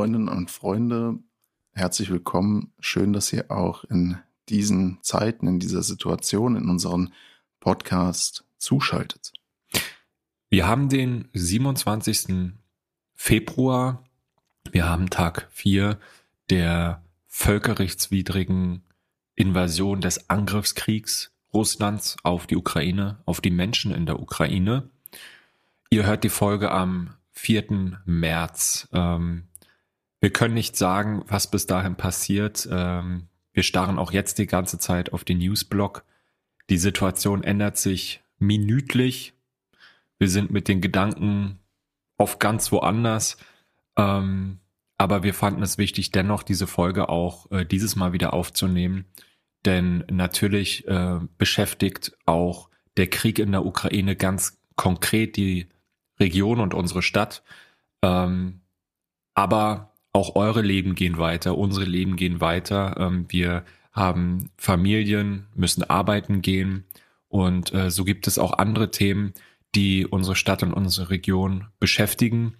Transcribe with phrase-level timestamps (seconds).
[0.00, 1.18] Freundinnen und Freunde,
[1.72, 2.72] herzlich willkommen.
[2.80, 4.16] Schön, dass ihr auch in
[4.48, 7.12] diesen Zeiten, in dieser Situation, in unseren
[7.60, 9.34] Podcast zuschaltet.
[10.48, 12.54] Wir haben den 27.
[13.14, 14.02] Februar.
[14.72, 15.98] Wir haben Tag 4
[16.48, 18.80] der völkerrechtswidrigen
[19.34, 24.88] Invasion des Angriffskriegs Russlands auf die Ukraine, auf die Menschen in der Ukraine.
[25.90, 28.00] Ihr hört die Folge am 4.
[28.06, 28.88] März.
[28.94, 29.44] Ähm,
[30.20, 32.68] wir können nicht sagen, was bis dahin passiert.
[32.70, 36.04] Ähm, wir starren auch jetzt die ganze Zeit auf den Newsblock.
[36.68, 39.34] Die Situation ändert sich minütlich.
[40.18, 41.58] Wir sind mit den Gedanken
[42.16, 43.38] oft ganz woanders.
[43.96, 44.60] Ähm,
[44.98, 49.06] aber wir fanden es wichtig, dennoch diese Folge auch äh, dieses Mal wieder aufzunehmen.
[49.64, 55.68] Denn natürlich äh, beschäftigt auch der Krieg in der Ukraine ganz konkret die
[56.18, 57.42] Region und unsere Stadt.
[58.02, 58.60] Ähm,
[59.34, 62.96] aber auch eure Leben gehen weiter, unsere Leben gehen weiter.
[62.98, 66.84] Ähm, wir haben Familien, müssen arbeiten gehen
[67.28, 69.34] und äh, so gibt es auch andere Themen,
[69.74, 72.54] die unsere Stadt und unsere Region beschäftigen.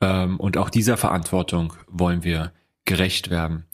[0.00, 2.52] Ähm, und auch dieser Verantwortung wollen wir
[2.84, 3.64] gerecht werden.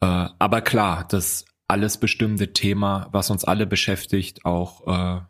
[0.00, 5.20] Äh, aber klar, das alles bestimmte Thema, was uns alle beschäftigt, auch äh,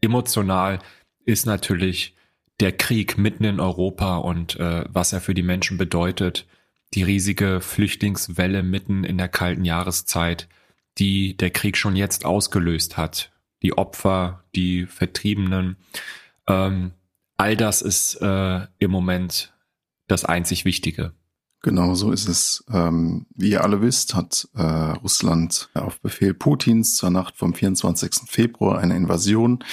[0.00, 0.78] emotional,
[1.24, 2.16] ist natürlich
[2.60, 6.46] der Krieg mitten in Europa und äh, was er für die Menschen bedeutet,
[6.94, 10.48] die riesige Flüchtlingswelle mitten in der kalten Jahreszeit,
[10.98, 15.76] die der Krieg schon jetzt ausgelöst hat, die Opfer, die Vertriebenen,
[16.46, 16.92] ähm,
[17.36, 19.54] all das ist äh, im Moment
[20.06, 21.12] das einzig Wichtige.
[21.62, 22.64] Genau so ist es.
[22.72, 28.28] Ähm, wie ihr alle wisst, hat äh, Russland auf Befehl Putins zur Nacht vom 24.
[28.28, 29.64] Februar eine Invasion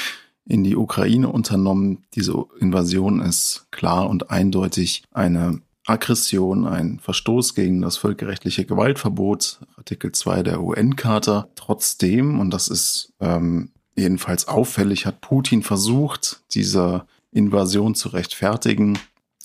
[0.45, 2.06] in die Ukraine unternommen.
[2.13, 10.11] Diese Invasion ist klar und eindeutig eine Aggression, ein Verstoß gegen das völkerrechtliche Gewaltverbot, Artikel
[10.11, 11.47] 2 der UN-Charta.
[11.55, 18.99] Trotzdem, und das ist ähm, jedenfalls auffällig, hat Putin versucht, diese Invasion zu rechtfertigen.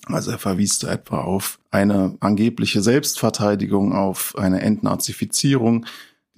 [0.05, 5.85] Also er verwies da etwa auf eine angebliche Selbstverteidigung, auf eine Entnazifizierung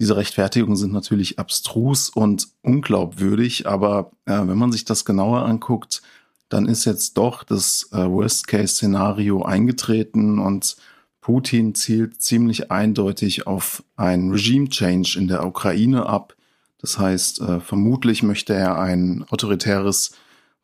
[0.00, 6.02] diese Rechtfertigungen sind natürlich abstrus und unglaubwürdig, aber äh, wenn man sich das genauer anguckt,
[6.48, 10.76] dann ist jetzt doch das äh, Worst-Case-Szenario eingetreten und
[11.20, 16.34] Putin zielt ziemlich eindeutig auf ein Regime-Change in der Ukraine ab.
[16.80, 20.12] Das heißt, äh, vermutlich möchte er ein autoritäres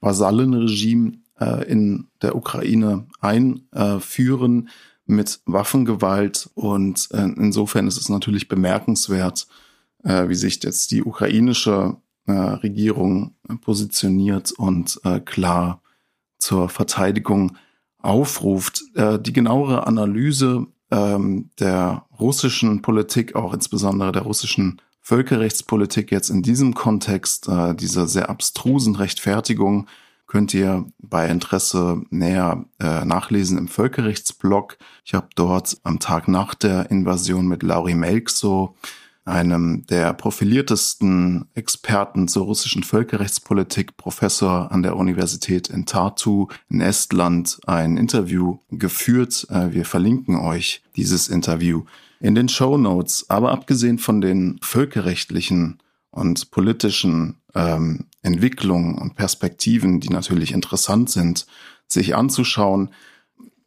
[0.01, 4.71] Vasallenregime äh, in der Ukraine einführen,
[5.07, 6.49] mit Waffengewalt.
[6.55, 9.47] Und äh, insofern ist es natürlich bemerkenswert,
[10.03, 11.97] äh, wie sich jetzt die ukrainische
[12.27, 15.83] äh, Regierung positioniert und äh, klar
[16.39, 17.57] zur Verteidigung
[17.99, 18.83] aufruft.
[18.95, 26.43] Äh, die genauere Analyse ähm, der russischen Politik, auch insbesondere der russischen Völkerrechtspolitik jetzt in
[26.43, 29.87] diesem Kontext, äh, dieser sehr abstrusen Rechtfertigung,
[30.27, 34.79] könnt ihr bei Interesse näher äh, nachlesen im Völkerrechtsblog.
[35.05, 38.77] Ich habe dort am Tag nach der Invasion mit Lauri Melkso,
[39.25, 47.59] einem der profiliertesten Experten zur russischen Völkerrechtspolitik, Professor an der Universität in Tartu in Estland,
[47.67, 49.47] ein Interview geführt.
[49.51, 51.85] Äh, wir verlinken euch dieses Interview
[52.21, 53.27] in den Show Notes.
[53.29, 55.79] Aber abgesehen von den völkerrechtlichen
[56.11, 61.47] und politischen ähm, Entwicklungen und Perspektiven, die natürlich interessant sind,
[61.87, 62.91] sich anzuschauen,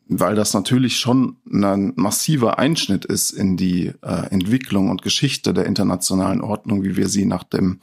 [0.09, 5.65] weil das natürlich schon ein massiver Einschnitt ist in die äh, Entwicklung und Geschichte der
[5.65, 7.79] internationalen Ordnung, wie wir sie nach dem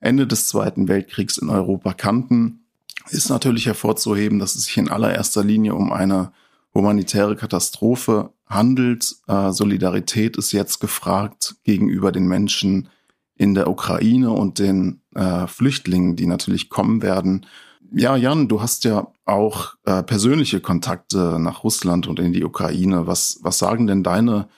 [0.00, 2.64] Ende des Zweiten Weltkriegs in Europa kannten,
[3.10, 6.32] ist natürlich hervorzuheben, dass es sich in allererster Linie um eine
[6.74, 9.16] humanitäre Katastrophe handelt.
[9.26, 12.88] Äh, Solidarität ist jetzt gefragt gegenüber den Menschen
[13.36, 17.46] in der Ukraine und den äh, Flüchtlingen, die natürlich kommen werden.
[17.92, 23.06] Ja, Jan, du hast ja auch äh, persönliche Kontakte nach Russland und in die Ukraine.
[23.06, 24.48] Was, was sagen denn deine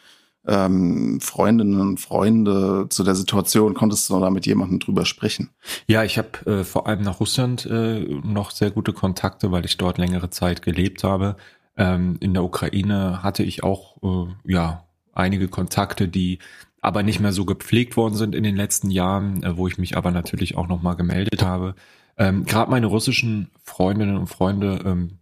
[0.46, 3.74] ähm, Freundinnen und Freunde zu der Situation?
[3.74, 5.50] Konntest du da mit jemandem drüber sprechen?
[5.86, 9.76] Ja, ich habe äh, vor allem nach Russland äh, noch sehr gute Kontakte, weil ich
[9.76, 11.36] dort längere Zeit gelebt habe.
[11.76, 16.38] Ähm, in der Ukraine hatte ich auch äh, ja einige Kontakte, die
[16.80, 19.96] aber nicht mehr so gepflegt worden sind in den letzten Jahren, äh, wo ich mich
[19.96, 21.74] aber natürlich auch nochmal gemeldet habe.
[22.20, 25.18] Ähm, Gerade meine russischen Freundinnen und Freunde ähm,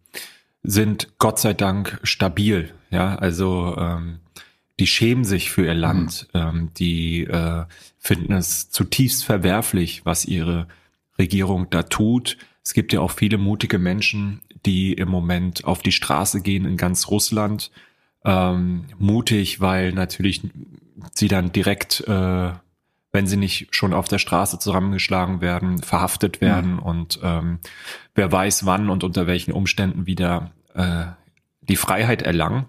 [0.65, 2.75] sind Gott sei Dank stabil.
[2.91, 4.19] Ja, also ähm,
[4.81, 6.41] die schämen sich für ihr Land, mhm.
[6.41, 7.65] ähm, die äh,
[7.99, 10.67] finden es zutiefst verwerflich, was ihre
[11.19, 12.37] Regierung da tut.
[12.65, 16.77] Es gibt ja auch viele mutige Menschen, die im Moment auf die Straße gehen in
[16.77, 17.71] ganz Russland
[18.25, 20.43] ähm, mutig, weil natürlich
[21.15, 22.51] sie dann direkt, äh,
[23.13, 26.79] wenn sie nicht schon auf der Straße zusammengeschlagen werden, verhaftet werden mhm.
[26.81, 27.59] und ähm,
[28.15, 31.07] wer weiß wann und unter welchen Umständen wieder äh,
[31.63, 32.67] die Freiheit erlangen.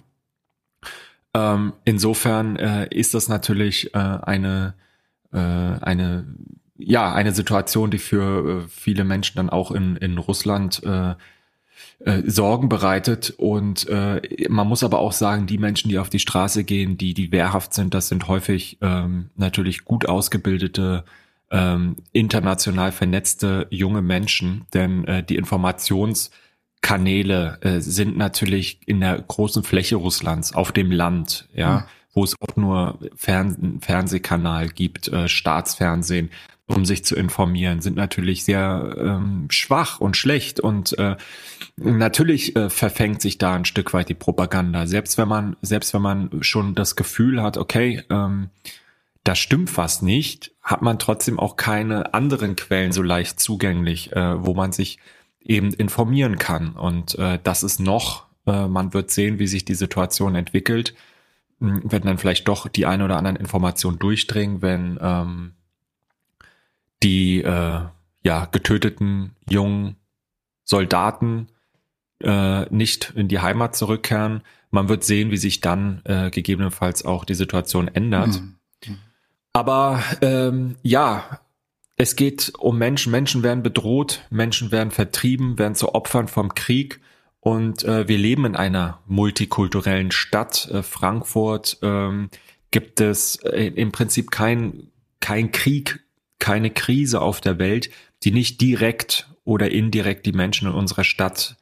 [1.33, 4.73] Ähm, insofern äh, ist das natürlich äh, eine
[5.31, 6.25] äh, eine
[6.77, 11.15] ja eine Situation, die für äh, viele Menschen dann auch in in Russland äh,
[11.99, 13.33] äh, Sorgen bereitet.
[13.37, 17.13] Und äh, man muss aber auch sagen, die Menschen, die auf die Straße gehen, die,
[17.13, 21.03] die wehrhaft sind, das sind häufig ähm, natürlich gut ausgebildete,
[21.51, 29.63] ähm, international vernetzte junge Menschen, denn äh, die Informationskanäle äh, sind natürlich in der großen
[29.63, 31.83] Fläche Russlands, auf dem Land, ja, mhm.
[32.13, 36.29] wo es auch nur Fern Fernsehkanal gibt, äh, Staatsfernsehen,
[36.69, 41.17] um sich zu informieren, sind natürlich sehr ähm, schwach und schlecht und äh,
[41.75, 44.85] natürlich äh, verfängt sich da ein Stück weit die Propaganda.
[44.85, 48.51] Selbst wenn man, selbst wenn man schon das Gefühl hat, okay, ähm,
[49.23, 54.45] da stimmt was nicht, hat man trotzdem auch keine anderen Quellen so leicht zugänglich, äh,
[54.45, 54.99] wo man sich
[55.41, 56.73] eben informieren kann.
[56.73, 60.93] Und äh, das ist noch, äh, man wird sehen, wie sich die Situation entwickelt,
[61.59, 65.53] hm, wenn dann vielleicht doch die eine oder anderen Informationen durchdringen, wenn ähm,
[67.03, 67.81] die äh,
[68.23, 69.95] ja getöteten jungen
[70.63, 71.47] Soldaten
[72.21, 74.41] äh, nicht in die Heimat zurückkehren.
[74.71, 78.41] Man wird sehen, wie sich dann äh, gegebenenfalls auch die Situation ändert.
[78.41, 78.55] Mhm.
[79.53, 81.39] Aber ähm, ja,
[81.95, 83.11] es geht um Menschen.
[83.11, 87.01] Menschen werden bedroht, Menschen werden vertrieben, werden zu Opfern vom Krieg.
[87.39, 90.69] Und äh, wir leben in einer multikulturellen Stadt.
[90.71, 92.29] Äh, Frankfurt ähm,
[92.71, 96.05] gibt es äh, im Prinzip kein, kein Krieg
[96.39, 97.89] keine Krise auf der Welt,
[98.23, 101.57] die nicht direkt oder indirekt die Menschen in unserer Stadt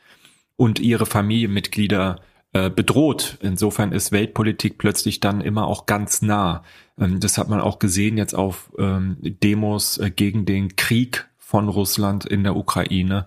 [0.55, 2.21] und ihre Familienmitglieder
[2.53, 3.37] äh, bedroht.
[3.41, 6.63] Insofern ist Weltpolitik plötzlich dann immer auch ganz nah.
[6.99, 11.69] Ähm, das hat man auch gesehen jetzt auf ähm, Demos äh, gegen den Krieg von
[11.69, 13.25] Russland in der Ukraine,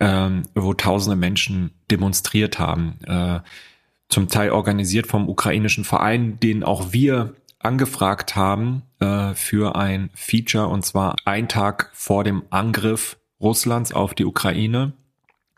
[0.00, 2.98] ähm, wo tausende Menschen demonstriert haben.
[3.04, 3.40] Äh,
[4.08, 10.66] zum Teil organisiert vom ukrainischen Verein, den auch wir angefragt haben äh, für ein Feature
[10.68, 14.92] und zwar ein Tag vor dem Angriff Russlands auf die Ukraine.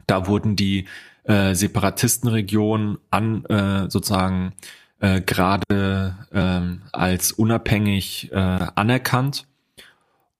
[0.06, 0.86] Da wurden die
[1.24, 4.52] äh, Separatistenregionen an äh, sozusagen
[5.00, 6.60] äh, gerade äh,
[6.92, 9.46] als unabhängig äh, anerkannt.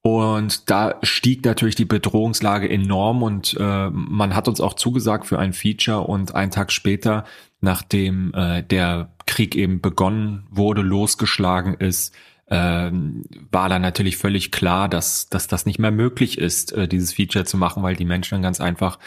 [0.03, 5.38] Und da stieg natürlich die Bedrohungslage enorm und äh, man hat uns auch zugesagt für
[5.38, 7.25] ein Feature und einen Tag später,
[7.61, 12.14] nachdem äh, der Krieg eben begonnen wurde, losgeschlagen ist,
[12.49, 17.14] ähm, war dann natürlich völlig klar, dass, dass das nicht mehr möglich ist, äh, dieses
[17.14, 18.99] Feature zu machen, weil die Menschen dann ganz einfach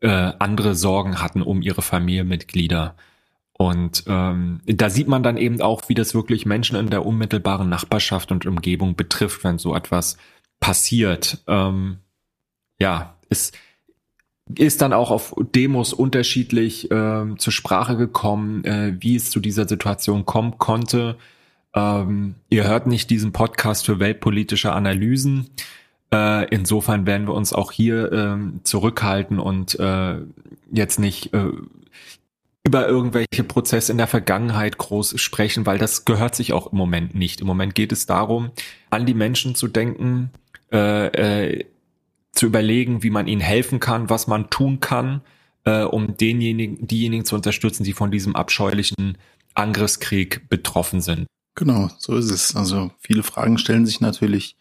[0.00, 2.96] äh, andere Sorgen hatten um ihre Familienmitglieder.
[3.52, 7.68] Und ähm, da sieht man dann eben auch, wie das wirklich Menschen in der unmittelbaren
[7.68, 10.16] Nachbarschaft und Umgebung betrifft, wenn so etwas
[10.58, 11.44] passiert.
[11.46, 11.98] Ähm,
[12.80, 13.56] ja, ist
[14.56, 19.68] ist dann auch auf Demos unterschiedlich äh, zur Sprache gekommen, äh, wie es zu dieser
[19.68, 21.16] Situation kommen konnte.
[21.74, 25.50] Ähm, ihr hört nicht diesen Podcast für weltpolitische Analysen.
[26.12, 30.16] Äh, insofern werden wir uns auch hier äh, zurückhalten und äh,
[30.70, 31.50] jetzt nicht äh,
[32.64, 37.14] über irgendwelche Prozesse in der Vergangenheit groß sprechen, weil das gehört sich auch im Moment
[37.14, 37.40] nicht.
[37.40, 38.50] Im Moment geht es darum,
[38.90, 40.30] an die Menschen zu denken,
[40.70, 41.64] äh, äh,
[42.32, 45.22] zu überlegen, wie man ihnen helfen kann, was man tun kann,
[45.64, 49.18] äh, um denjenigen, diejenigen zu unterstützen, die von diesem abscheulichen
[49.54, 51.26] Angriffskrieg betroffen sind.
[51.54, 52.56] Genau, so ist es.
[52.56, 54.56] Also viele Fragen stellen sich natürlich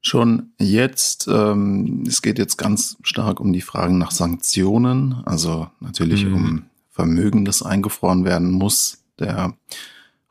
[0.00, 1.28] schon jetzt.
[1.28, 6.34] Ähm, es geht jetzt ganz stark um die Fragen nach Sanktionen, also natürlich mhm.
[6.34, 9.04] um Vermögen, das eingefroren werden muss.
[9.18, 9.56] Der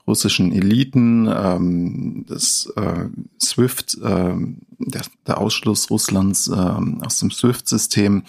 [0.06, 3.06] russischen Eliten, ähm, das äh,
[3.42, 4.36] SWIFT, äh,
[4.80, 8.24] der, der Ausschluss Russlands äh, aus dem SWIFT-System.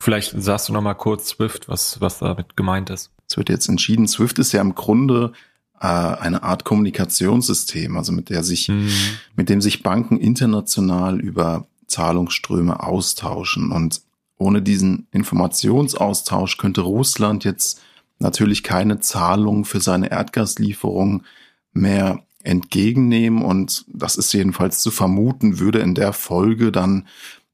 [0.00, 3.10] Vielleicht sagst du noch mal kurz SWIFT, was, was damit gemeint ist.
[3.28, 4.08] Es wird jetzt entschieden.
[4.08, 5.32] SWIFT ist ja im Grunde
[5.80, 8.90] äh, eine Art Kommunikationssystem, also mit der sich, mhm.
[9.36, 13.70] mit dem sich Banken international über Zahlungsströme austauschen.
[13.70, 14.02] Und
[14.36, 17.80] ohne diesen Informationsaustausch könnte Russland jetzt
[18.18, 21.24] natürlich keine Zahlung für seine Erdgaslieferung
[21.72, 27.08] mehr entgegennehmen und das ist jedenfalls zu vermuten, würde in der Folge dann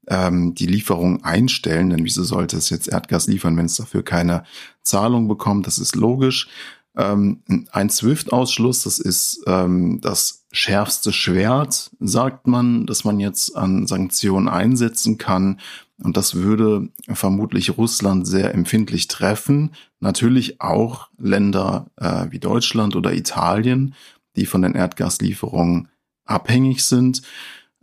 [0.07, 4.43] ähm, die Lieferung einstellen, denn wieso sollte es jetzt Erdgas liefern, wenn es dafür keine
[4.83, 5.65] Zahlung bekommt?
[5.65, 6.49] Das ist logisch.
[6.97, 7.41] Ähm,
[7.71, 14.49] ein SWIFT-Ausschluss, das ist ähm, das schärfste Schwert, sagt man, dass man jetzt an Sanktionen
[14.49, 15.61] einsetzen kann.
[16.03, 19.71] Und das würde vermutlich Russland sehr empfindlich treffen.
[19.99, 23.93] Natürlich auch Länder äh, wie Deutschland oder Italien,
[24.35, 25.89] die von den Erdgaslieferungen
[26.25, 27.21] abhängig sind.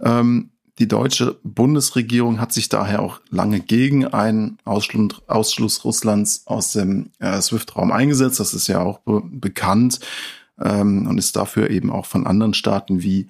[0.00, 6.72] Ähm, die deutsche Bundesregierung hat sich daher auch lange gegen einen Ausschluss, Ausschluss Russlands aus
[6.72, 8.38] dem äh, SWIFT-Raum eingesetzt.
[8.38, 9.98] Das ist ja auch be bekannt
[10.60, 13.28] ähm, und ist dafür eben auch von anderen Staaten wie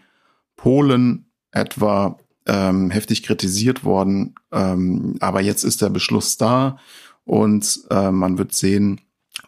[0.57, 4.35] Polen etwa ähm, heftig kritisiert worden.
[4.53, 6.79] Ähm, aber jetzt ist der Beschluss da
[7.25, 9.01] und äh, man wird sehen,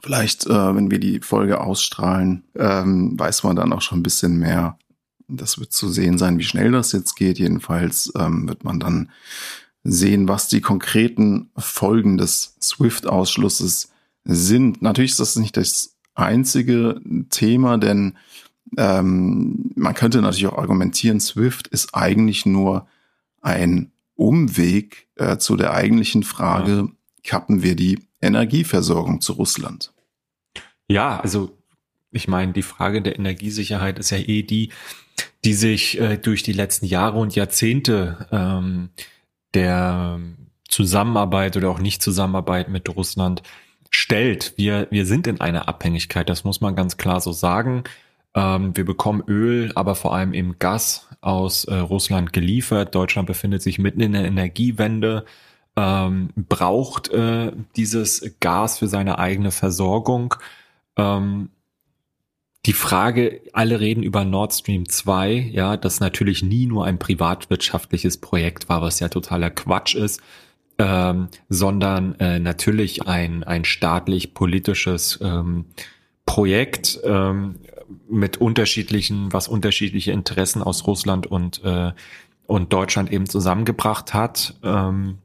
[0.02, 4.38] vielleicht, äh, wenn wir die Folge ausstrahlen, ähm, weiß man dann auch schon ein bisschen
[4.38, 4.78] mehr
[5.36, 7.38] das wird zu sehen sein, wie schnell das jetzt geht.
[7.38, 9.10] Jedenfalls ähm, wird man dann
[9.84, 13.92] sehen, was die konkreten Folgen des SWIFT-Ausschlusses
[14.24, 14.82] sind.
[14.82, 18.18] Natürlich ist das nicht das einzige Thema, denn
[18.76, 22.86] ähm, man könnte natürlich auch argumentieren, SWIFT ist eigentlich nur
[23.40, 26.88] ein Umweg äh, zu der eigentlichen Frage, ja.
[27.24, 29.92] kappen wir die Energieversorgung zu Russland?
[30.88, 31.56] Ja, also
[32.10, 34.70] ich meine, die Frage der Energiesicherheit ist ja eh die,
[35.44, 38.90] die sich äh, durch die letzten Jahre und Jahrzehnte ähm,
[39.54, 40.20] der
[40.68, 43.42] Zusammenarbeit oder auch Nicht-Zusammenarbeit mit Russland
[43.90, 44.54] stellt.
[44.56, 47.84] Wir, wir sind in einer Abhängigkeit, das muss man ganz klar so sagen.
[48.34, 52.94] Ähm, wir bekommen Öl, aber vor allem eben Gas aus äh, Russland geliefert.
[52.94, 55.24] Deutschland befindet sich mitten in der Energiewende,
[55.76, 60.34] ähm, braucht äh, dieses Gas für seine eigene Versorgung.
[60.96, 61.50] Ähm,
[62.66, 68.18] die Frage, alle reden über Nord Stream 2, ja, das natürlich nie nur ein privatwirtschaftliches
[68.18, 70.20] Projekt war, was ja totaler Quatsch ist,
[70.78, 75.66] ähm, sondern äh, natürlich ein, ein staatlich-politisches ähm,
[76.26, 77.56] Projekt ähm,
[78.08, 81.92] mit unterschiedlichen, was unterschiedliche Interessen aus Russland und, äh,
[82.46, 84.54] und Deutschland eben zusammengebracht hat.
[84.62, 85.18] Ähm,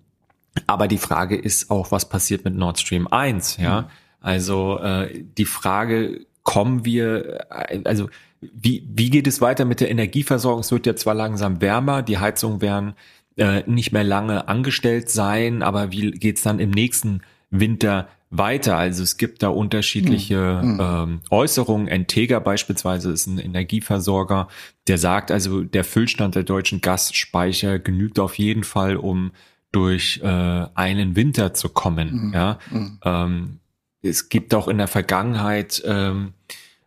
[0.68, 3.82] aber die Frage ist auch, was passiert mit Nord Stream 1, ja?
[3.82, 3.88] Mhm.
[4.22, 9.92] Also äh, die Frage, kommen wir, äh, also wie, wie geht es weiter mit der
[9.92, 10.62] Energieversorgung?
[10.62, 12.94] Es wird ja zwar langsam wärmer, die Heizungen werden
[13.36, 18.78] äh, nicht mehr lange angestellt sein, aber wie geht's dann im nächsten Winter weiter?
[18.78, 20.80] Also es gibt da unterschiedliche mhm.
[20.82, 21.88] ähm, Äußerungen.
[21.88, 24.48] Entega beispielsweise ist ein Energieversorger,
[24.88, 29.32] der sagt, also der Füllstand der deutschen Gasspeicher genügt auf jeden Fall, um
[29.72, 32.28] durch äh, einen Winter zu kommen.
[32.28, 32.34] Mhm.
[32.34, 33.00] Ja, mhm.
[33.04, 33.60] ähm,
[34.02, 36.34] es gibt auch in der Vergangenheit, ähm,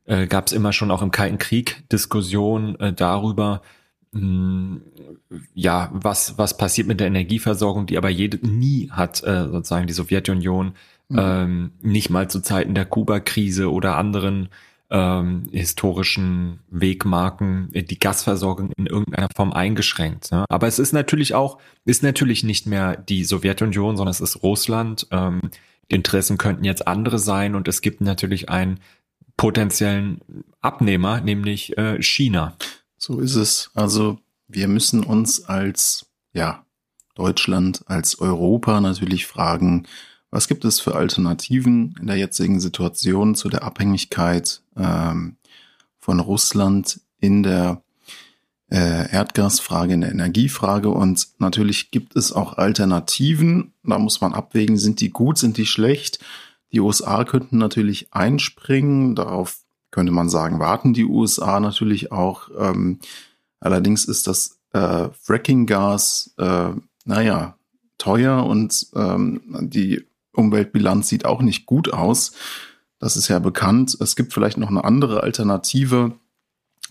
[0.04, 3.60] äh, gab es immer schon auch im Kalten Krieg Diskussionen äh, darüber,
[4.12, 4.80] hm,
[5.54, 9.92] ja, was, was passiert mit der Energieversorgung, die aber jede, nie hat äh, sozusagen die
[9.92, 10.72] Sowjetunion,
[11.08, 11.18] mhm.
[11.18, 14.48] ähm, nicht mal zu Zeiten der Kuba-Krise oder anderen
[14.90, 20.32] ähm, historischen Wegmarken äh, die Gasversorgung in irgendeiner Form eingeschränkt.
[20.32, 20.44] Ne?
[20.48, 25.06] Aber es ist natürlich auch, ist natürlich nicht mehr die Sowjetunion, sondern es ist Russland.
[25.10, 25.40] Ähm,
[25.90, 28.80] die Interessen könnten jetzt andere sein und es gibt natürlich einen
[29.36, 30.20] potenziellen
[30.60, 32.56] Abnehmer, nämlich äh, China.
[32.96, 33.70] So ist es.
[33.74, 36.64] Also wir müssen uns als ja
[37.14, 39.86] Deutschland, als Europa natürlich fragen,
[40.30, 45.36] was gibt es für Alternativen in der jetzigen Situation zu der Abhängigkeit ähm,
[45.98, 47.82] von Russland in der
[48.70, 53.72] äh, Erdgasfrage, in der Energiefrage und natürlich gibt es auch Alternativen.
[53.82, 56.18] Da muss man abwägen, sind die gut, sind die schlecht.
[56.72, 59.14] Die USA könnten natürlich einspringen.
[59.14, 59.56] Darauf
[59.90, 62.50] könnte man sagen, warten die USA natürlich auch.
[62.58, 62.98] Ähm,
[63.58, 66.70] allerdings ist das äh, Fracking-Gas, äh,
[67.06, 67.56] naja,
[67.96, 72.32] teuer und ähm, die Umweltbilanz sieht auch nicht gut aus.
[72.98, 73.96] Das ist ja bekannt.
[74.00, 76.18] Es gibt vielleicht noch eine andere Alternative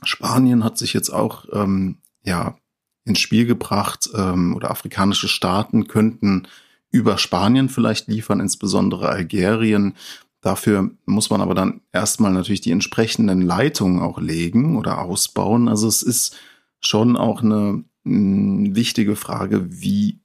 [0.03, 2.57] Spanien hat sich jetzt auch ähm, ja
[3.05, 6.47] ins Spiel gebracht ähm, oder afrikanische Staaten könnten
[6.89, 9.95] über Spanien vielleicht liefern, insbesondere Algerien.
[10.41, 15.67] Dafür muss man aber dann erstmal natürlich die entsprechenden Leitungen auch legen oder ausbauen.
[15.67, 16.37] Also es ist
[16.79, 20.21] schon auch eine mh, wichtige Frage, wie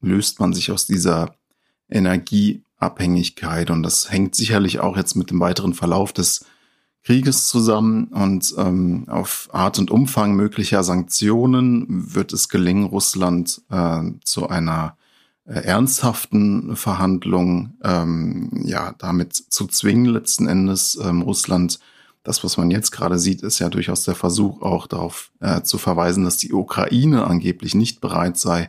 [0.00, 1.36] löst man sich aus dieser
[1.88, 3.70] Energieabhängigkeit?
[3.70, 6.44] Und das hängt sicherlich auch jetzt mit dem weiteren Verlauf des
[7.06, 14.02] Krieges zusammen und ähm, auf Art und Umfang möglicher Sanktionen wird es gelingen, Russland äh,
[14.24, 14.96] zu einer
[15.44, 21.78] äh, ernsthaften Verhandlung ähm, ja damit zu zwingen letzten Endes ähm, Russland
[22.26, 25.78] das, was man jetzt gerade sieht, ist ja durchaus der Versuch auch darauf äh, zu
[25.78, 28.68] verweisen, dass die Ukraine angeblich nicht bereit sei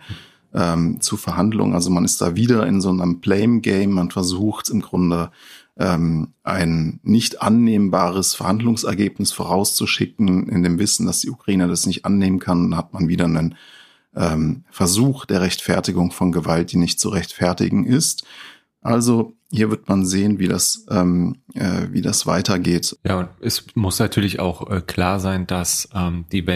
[0.57, 1.75] ähm, zu Verhandlungen.
[1.75, 3.91] Also man ist da wieder in so einem Blame Game.
[3.91, 5.29] Man versucht im Grunde
[5.77, 12.39] ähm, ein nicht annehmbares Verhandlungsergebnis vorauszuschicken, in dem Wissen, dass die Ukraine das nicht annehmen
[12.39, 13.55] kann, dann hat man wieder einen
[14.15, 18.25] ähm, Versuch der Rechtfertigung von Gewalt, die nicht zu rechtfertigen ist.
[18.81, 22.97] Also hier wird man sehen, wie das, ähm, äh, wie das weitergeht.
[23.05, 26.47] Ja, und es muss natürlich auch äh, klar sein, dass ähm, die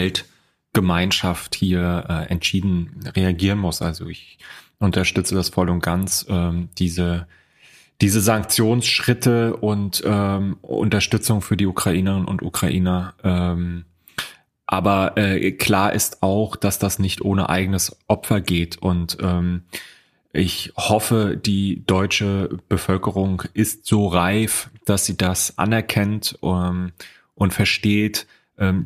[0.72, 3.82] Weltgemeinschaft hier äh, entschieden reagieren muss.
[3.82, 4.38] Also ich
[4.78, 7.26] unterstütze das voll und ganz, ähm, diese
[8.00, 13.14] diese Sanktionsschritte und ähm, Unterstützung für die Ukrainerinnen und Ukrainer.
[13.22, 13.84] Ähm,
[14.66, 18.78] aber äh, klar ist auch, dass das nicht ohne eigenes Opfer geht.
[18.78, 19.62] Und ähm,
[20.32, 26.90] ich hoffe, die deutsche Bevölkerung ist so reif, dass sie das anerkennt ähm,
[27.36, 28.26] und versteht,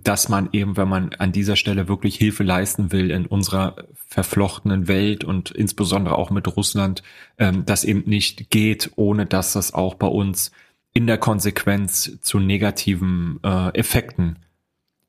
[0.02, 3.76] dass man eben, wenn man an dieser Stelle wirklich Hilfe leisten will in unserer
[4.08, 7.02] verflochtenen Welt und insbesondere auch mit Russland,
[7.38, 10.52] ähm, das eben nicht geht, ohne dass das auch bei uns
[10.94, 14.38] in der Konsequenz zu negativen äh, Effekten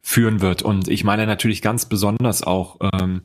[0.02, 0.62] führen wird.
[0.62, 3.22] Und ich meine natürlich ganz besonders auch ähm,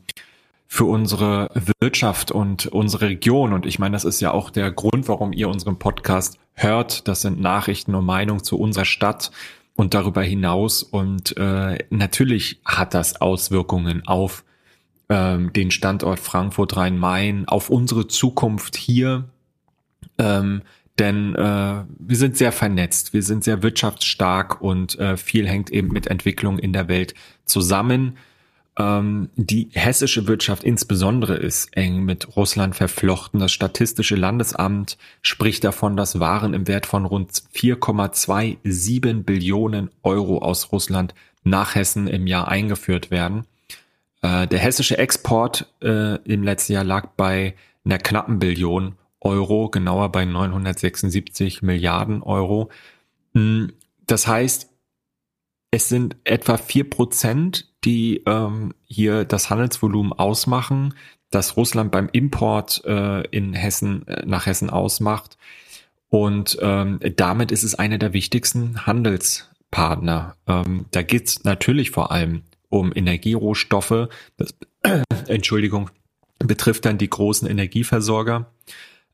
[0.68, 3.52] für unsere Wirtschaft und unsere Region.
[3.52, 7.08] Und ich meine, das ist ja auch der Grund, warum ihr unseren Podcast hört.
[7.08, 9.32] Das sind Nachrichten und Meinungen zu unserer Stadt
[9.74, 10.82] und darüber hinaus.
[10.82, 14.44] Und äh, natürlich hat das Auswirkungen auf
[15.08, 19.28] ähm, den Standort Frankfurt Rhein-Main, auf unsere Zukunft hier.
[20.18, 20.62] Ähm,
[20.98, 25.88] denn äh, wir sind sehr vernetzt, wir sind sehr wirtschaftsstark und äh, viel hängt eben
[25.88, 27.14] mit Entwicklung in der Welt
[27.46, 28.18] zusammen.
[28.78, 33.38] Ähm, die hessische Wirtschaft insbesondere ist eng mit Russland verflochten.
[33.40, 40.72] Das Statistische Landesamt spricht davon, dass Waren im Wert von rund 4,27 Billionen Euro aus
[40.72, 41.14] Russland
[41.44, 43.46] nach Hessen im Jahr eingeführt werden.
[44.22, 50.10] Äh, der hessische Export äh, im letzten Jahr lag bei einer knappen Billion Euro, genauer
[50.10, 52.70] bei 976 Milliarden Euro.
[53.34, 53.72] Hm,
[54.06, 54.70] das heißt,
[55.70, 60.94] es sind etwa vier Prozent die ähm, hier das Handelsvolumen ausmachen,
[61.30, 65.36] das Russland beim Import äh, in Hessen äh, nach Hessen ausmacht.
[66.08, 70.36] Und ähm, damit ist es einer der wichtigsten Handelspartner.
[70.46, 74.08] Ähm, da geht's natürlich vor allem um Energierohstoffe.
[74.36, 74.54] Das,
[75.26, 75.90] Entschuldigung,
[76.38, 78.52] betrifft dann die großen Energieversorger.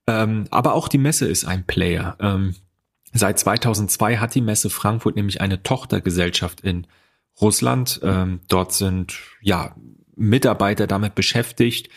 [0.06, 2.16] Ähm, aber auch die Messe ist ein Player.
[2.20, 2.56] Ähm,
[3.12, 6.86] seit 2002 hat die Messe Frankfurt nämlich eine Tochtergesellschaft in
[7.40, 8.00] Russland.
[8.02, 9.74] Ähm, dort sind ja
[10.16, 11.88] Mitarbeiter damit beschäftigt,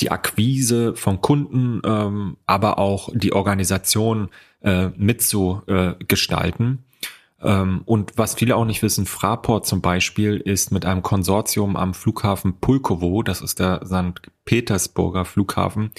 [0.00, 4.28] die Akquise von Kunden, ähm, aber auch die Organisation
[4.62, 6.84] äh, mitzugestalten.
[7.40, 11.94] Ähm, und was viele auch nicht wissen, Fraport zum Beispiel ist mit einem Konsortium am
[11.94, 14.20] Flughafen Pulkovo, das ist der St.
[14.44, 15.90] Petersburger Flughafen,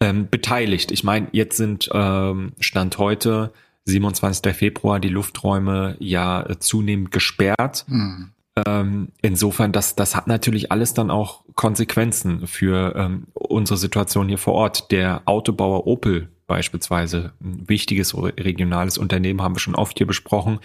[0.00, 0.90] ähm, beteiligt.
[0.90, 3.52] Ich meine, jetzt sind ähm, Stand heute
[3.86, 4.54] 27.
[4.54, 7.84] Februar die Lufträume ja äh, zunehmend gesperrt.
[7.88, 8.30] Mhm.
[8.66, 14.38] Ähm, insofern, das, das hat natürlich alles dann auch Konsequenzen für ähm, unsere Situation hier
[14.38, 14.90] vor Ort.
[14.90, 20.58] Der Autobauer Opel beispielsweise, ein wichtiges regionales Unternehmen, haben wir schon oft hier besprochen,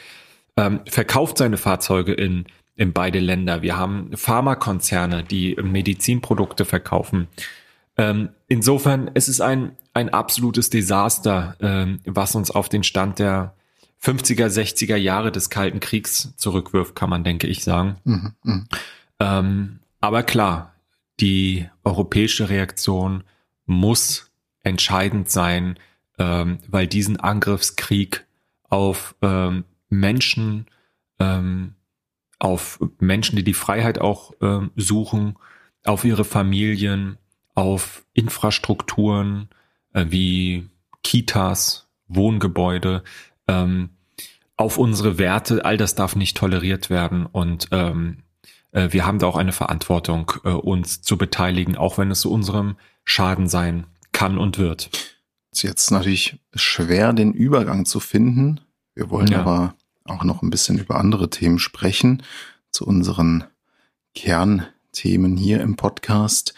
[0.57, 3.61] ähm, verkauft seine Fahrzeuge in, in beide Länder.
[3.61, 7.27] Wir haben Pharmakonzerne, die Medizinprodukte verkaufen.
[7.97, 13.55] Ähm, insofern es ist ein, ein absolutes Desaster, ähm, was uns auf den Stand der
[14.03, 17.95] 50er, 60er Jahre des Kalten Kriegs zurückwirft, kann man, denke ich, sagen.
[18.03, 18.63] Mhm, mh.
[19.19, 20.73] ähm, aber klar,
[21.19, 23.23] die europäische Reaktion
[23.65, 24.31] muss
[24.61, 25.79] entscheidend sein,
[26.19, 28.25] ähm, weil diesen Angriffskrieg
[28.69, 30.67] auf ähm, Menschen,
[31.19, 31.75] ähm,
[32.39, 35.37] auf Menschen, die die Freiheit auch ähm, suchen,
[35.85, 37.17] auf ihre Familien,
[37.55, 39.49] auf Infrastrukturen
[39.93, 40.69] äh, wie
[41.03, 43.03] Kitas, Wohngebäude,
[43.47, 43.89] ähm,
[44.57, 48.23] auf unsere Werte, all das darf nicht toleriert werden und ähm,
[48.75, 52.31] äh, wir haben da auch eine Verantwortung, äh, uns zu beteiligen, auch wenn es zu
[52.31, 54.89] unserem Schaden sein kann und wird.
[55.51, 58.59] Es ist jetzt natürlich schwer, den Übergang zu finden.
[58.93, 59.39] Wir wollen ja.
[59.39, 62.23] aber auch noch ein bisschen über andere Themen sprechen,
[62.71, 63.45] zu unseren
[64.13, 66.53] Kernthemen hier im Podcast.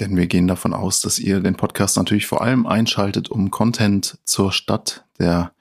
[0.00, 4.18] Denn wir gehen davon aus, dass ihr den Podcast natürlich vor allem einschaltet, um Content
[4.24, 5.52] zur Stadt der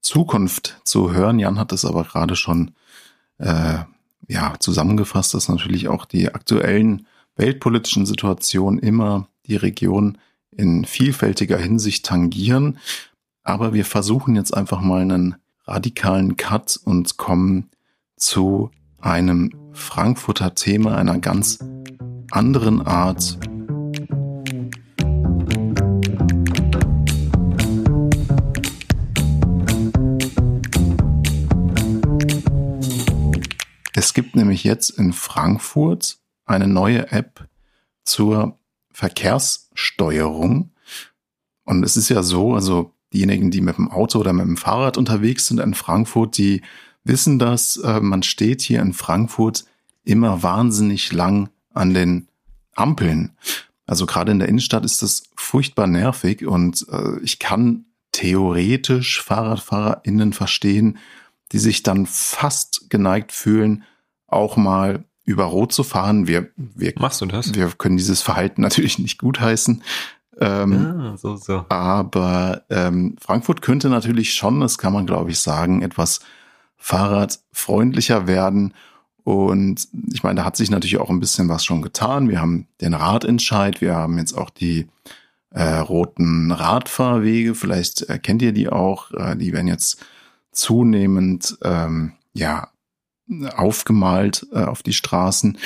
[0.00, 1.38] Zukunft zu hören.
[1.38, 2.72] Jan hat es aber gerade schon
[3.38, 3.78] äh,
[4.28, 7.06] ja, zusammengefasst, dass natürlich auch die aktuellen
[7.36, 10.18] weltpolitischen Situationen immer die Region
[10.50, 12.78] in vielfältiger Hinsicht tangieren.
[13.42, 17.70] Aber wir versuchen jetzt einfach mal einen radikalen Cut und kommen
[18.16, 21.58] zu einem Frankfurter Thema einer ganz
[22.30, 23.38] anderen Art
[34.12, 37.48] Es gibt nämlich jetzt in Frankfurt eine neue App
[38.04, 38.58] zur
[38.92, 40.72] Verkehrssteuerung.
[41.64, 44.98] Und es ist ja so, also diejenigen, die mit dem Auto oder mit dem Fahrrad
[44.98, 46.60] unterwegs sind in Frankfurt, die
[47.04, 49.64] wissen das, äh, man steht hier in Frankfurt
[50.04, 52.28] immer wahnsinnig lang an den
[52.74, 53.32] Ampeln.
[53.86, 60.34] Also gerade in der Innenstadt ist das furchtbar nervig und äh, ich kann theoretisch FahrradfahrerInnen
[60.34, 60.98] verstehen,
[61.52, 63.84] die sich dann fast geneigt fühlen,
[64.32, 66.26] auch mal über Rot zu fahren.
[66.26, 67.54] Wir, wir, Machst du das?
[67.54, 69.82] Wir können dieses Verhalten natürlich nicht gutheißen.
[70.40, 71.64] Ähm, ah, so, so.
[71.68, 76.20] Aber ähm, Frankfurt könnte natürlich schon, das kann man glaube ich sagen, etwas
[76.76, 78.74] fahrradfreundlicher werden.
[79.24, 82.28] Und ich meine, da hat sich natürlich auch ein bisschen was schon getan.
[82.28, 84.88] Wir haben den Radentscheid, wir haben jetzt auch die
[85.50, 87.54] äh, roten Radfahrwege.
[87.54, 89.12] Vielleicht erkennt ihr die auch.
[89.12, 90.04] Äh, die werden jetzt
[90.50, 92.71] zunehmend ähm, ja
[93.54, 95.58] aufgemalt äh, auf die Straßen.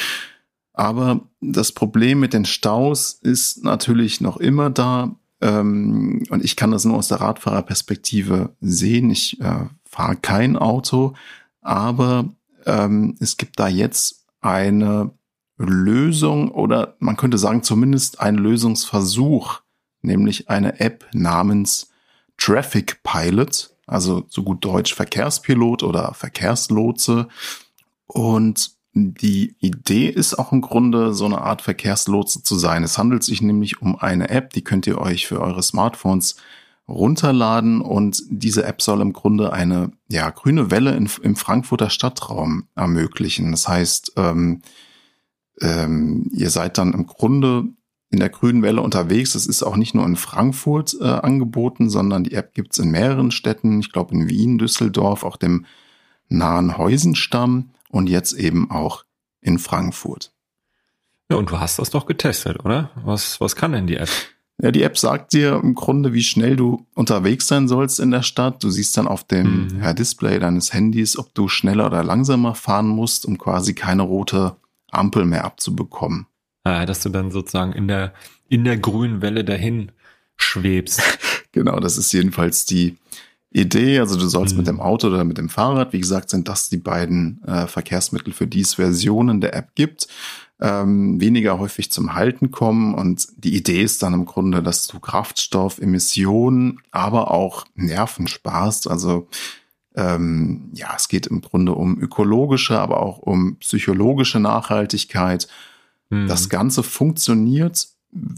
[0.73, 5.15] Aber das Problem mit den Staus ist natürlich noch immer da.
[5.41, 9.11] Ähm, und ich kann das nur aus der Radfahrerperspektive sehen.
[9.11, 11.15] Ich äh, fahre kein Auto,
[11.63, 12.29] aber
[12.67, 15.11] ähm, es gibt da jetzt eine
[15.57, 19.63] Lösung oder man könnte sagen zumindest ein Lösungsversuch,
[20.03, 21.91] nämlich eine App namens
[22.37, 27.29] Traffic Pilot, also so gut Deutsch Verkehrspilot oder Verkehrslotse.
[28.07, 32.83] Und die Idee ist auch im Grunde so eine Art Verkehrslotse zu sein.
[32.83, 36.37] Es handelt sich nämlich um eine App, die könnt ihr euch für eure Smartphones
[36.89, 42.69] runterladen und diese App soll im Grunde eine ja, grüne Welle in, im Frankfurter Stadtraum
[42.77, 43.51] ermöglichen.
[43.51, 44.63] Das heißt, ähm,
[45.61, 47.65] ähm, ihr seid dann im Grunde
[48.11, 49.33] in der grünen Welle unterwegs.
[49.33, 53.31] Das ist auch nicht nur in Frankfurt äh, angeboten, sondern die App gibt's in mehreren
[53.31, 53.81] Städten.
[53.81, 55.67] Ich glaube in Wien, Düsseldorf, auch dem
[56.29, 59.05] nahen Heusenstamm und jetzt eben auch
[59.41, 60.33] in Frankfurt.
[61.31, 62.91] Ja, und du hast das doch getestet, oder?
[63.05, 64.09] Was, was kann denn die App?
[64.63, 68.23] Ja, die App sagt dir im Grunde, wie schnell du unterwegs sein sollst in der
[68.23, 68.63] Stadt.
[68.65, 69.83] Du siehst dann auf dem mhm.
[69.83, 74.57] ja, Display deines Handys, ob du schneller oder langsamer fahren musst, um quasi keine rote
[74.91, 76.27] Ampel mehr abzubekommen.
[76.67, 78.13] Ah, dass du dann sozusagen in der,
[78.49, 79.93] in der grünen Welle dahin
[80.37, 81.01] schwebst.
[81.53, 82.97] genau, das ist jedenfalls die
[83.51, 84.01] Idee.
[84.01, 84.59] Also du sollst mhm.
[84.59, 88.33] mit dem Auto oder mit dem Fahrrad, wie gesagt, sind das die beiden äh, Verkehrsmittel,
[88.33, 90.09] für die es Versionen der App gibt
[90.61, 92.95] ähm, weniger häufig zum Halten kommen.
[92.95, 98.89] Und die Idee ist dann im Grunde, dass du Kraftstoff, Emissionen, aber auch Nerven sparst.
[98.89, 99.29] Also
[99.95, 105.49] ähm, ja, es geht im Grunde um ökologische, aber auch um psychologische Nachhaltigkeit.
[106.11, 106.29] Mhm.
[106.29, 107.89] Das Ganze funktioniert.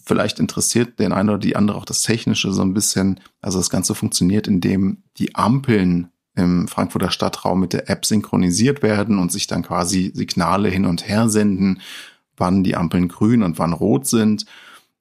[0.04, 3.20] Vielleicht interessiert den einen oder die andere auch das Technische so ein bisschen.
[3.40, 9.18] Also das Ganze funktioniert, indem die Ampeln im Frankfurter Stadtraum mit der App synchronisiert werden
[9.18, 11.80] und sich dann quasi Signale hin und her senden,
[12.36, 14.46] wann die Ampeln grün und wann rot sind.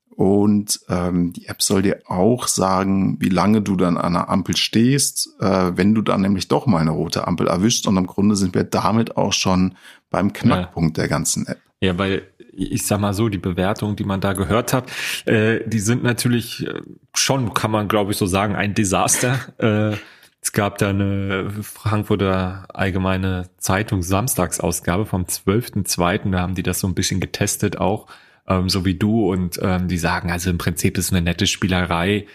[0.10, 4.58] Und ähm, die App soll dir auch sagen, wie lange du dann an einer Ampel
[4.58, 7.86] stehst, äh, wenn du dann nämlich doch mal eine rote Ampel erwischt.
[7.86, 9.76] Und im Grunde sind wir damit auch schon
[10.10, 11.04] beim Knackpunkt ja.
[11.04, 11.60] der ganzen App.
[11.82, 12.24] Ja, weil
[12.58, 14.92] ich sag mal so, die Bewertungen, die man da gehört hat,
[15.26, 16.82] äh, die sind natürlich äh,
[17.16, 19.40] schon, kann man glaube ich so sagen, ein Desaster.
[19.94, 19.98] äh,
[20.42, 26.32] es gab da eine Frankfurter Allgemeine Zeitung Samstagsausgabe vom 12.02.
[26.32, 28.08] Da haben die das so ein bisschen getestet auch,
[28.48, 29.30] ähm, so wie du.
[29.30, 32.28] Und ähm, die sagen, also im Prinzip ist eine nette Spielerei,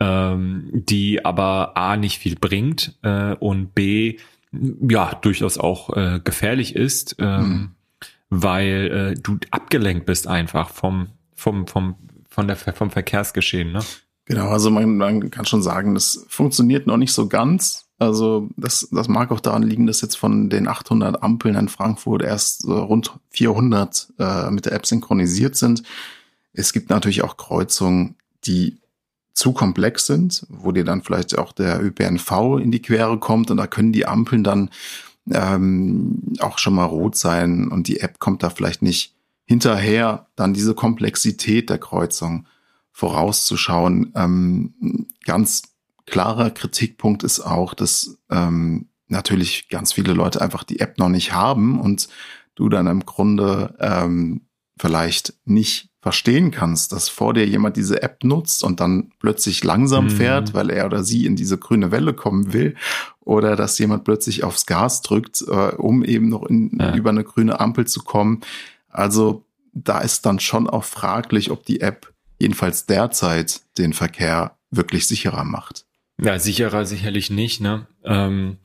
[0.00, 4.18] ähm, die aber A nicht viel bringt äh, und B
[4.52, 7.70] ja durchaus auch äh, gefährlich ist, ähm, mhm.
[8.30, 11.96] Weil äh, du abgelenkt bist einfach vom, vom, vom,
[12.28, 13.72] von der, vom Verkehrsgeschehen.
[13.72, 13.80] Ne?
[14.24, 17.86] Genau, also man, man kann schon sagen, das funktioniert noch nicht so ganz.
[17.98, 22.22] Also das, das mag auch daran liegen, dass jetzt von den 800 Ampeln in Frankfurt
[22.22, 25.82] erst so rund 400 äh, mit der App synchronisiert sind.
[26.52, 28.78] Es gibt natürlich auch Kreuzungen, die
[29.34, 33.56] zu komplex sind, wo dir dann vielleicht auch der ÖPNV in die Quere kommt und
[33.56, 34.70] da können die Ampeln dann
[35.30, 40.54] ähm, auch schon mal rot sein und die App kommt da vielleicht nicht hinterher, dann
[40.54, 42.46] diese Komplexität der Kreuzung
[42.92, 44.12] vorauszuschauen.
[44.14, 45.62] Ähm, ganz
[46.06, 51.32] klarer Kritikpunkt ist auch, dass ähm, natürlich ganz viele Leute einfach die App noch nicht
[51.32, 52.08] haben und
[52.54, 54.42] du dann im Grunde ähm,
[54.78, 60.04] vielleicht nicht verstehen kannst, dass vor dir jemand diese App nutzt und dann plötzlich langsam
[60.04, 60.10] mhm.
[60.10, 62.74] fährt, weil er oder sie in diese grüne Welle kommen will,
[63.20, 66.94] oder dass jemand plötzlich aufs Gas drückt, äh, um eben noch in, ja.
[66.94, 68.40] über eine grüne Ampel zu kommen.
[68.88, 75.06] Also da ist dann schon auch fraglich, ob die App jedenfalls derzeit den Verkehr wirklich
[75.06, 75.84] sicherer macht.
[76.22, 77.60] Ja, sicherer sicherlich nicht.
[77.60, 77.86] Ne?
[78.04, 78.56] Ähm,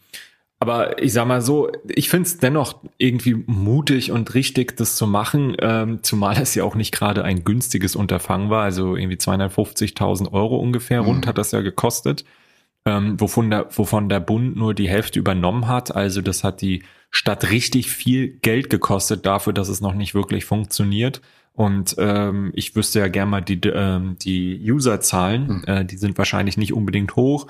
[0.60, 5.06] Aber ich sag mal so, ich finde es dennoch irgendwie mutig und richtig, das zu
[5.06, 8.64] machen, ähm, zumal es ja auch nicht gerade ein günstiges Unterfangen war.
[8.64, 11.08] Also irgendwie 250.000 Euro ungefähr mhm.
[11.08, 12.24] rund hat das ja gekostet,
[12.86, 15.94] ähm, wovon, der, wovon der Bund nur die Hälfte übernommen hat.
[15.94, 20.46] Also das hat die Stadt richtig viel Geld gekostet dafür, dass es noch nicht wirklich
[20.46, 21.22] funktioniert.
[21.52, 25.64] Und ähm, ich wüsste ja gerne mal die, ähm, die Userzahlen, mhm.
[25.68, 27.48] äh, die sind wahrscheinlich nicht unbedingt hoch.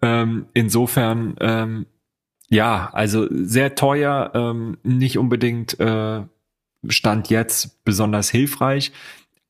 [0.00, 1.86] Ähm, insofern ähm,
[2.50, 6.22] ja, also sehr teuer, ähm, nicht unbedingt äh,
[6.88, 8.92] Stand jetzt besonders hilfreich,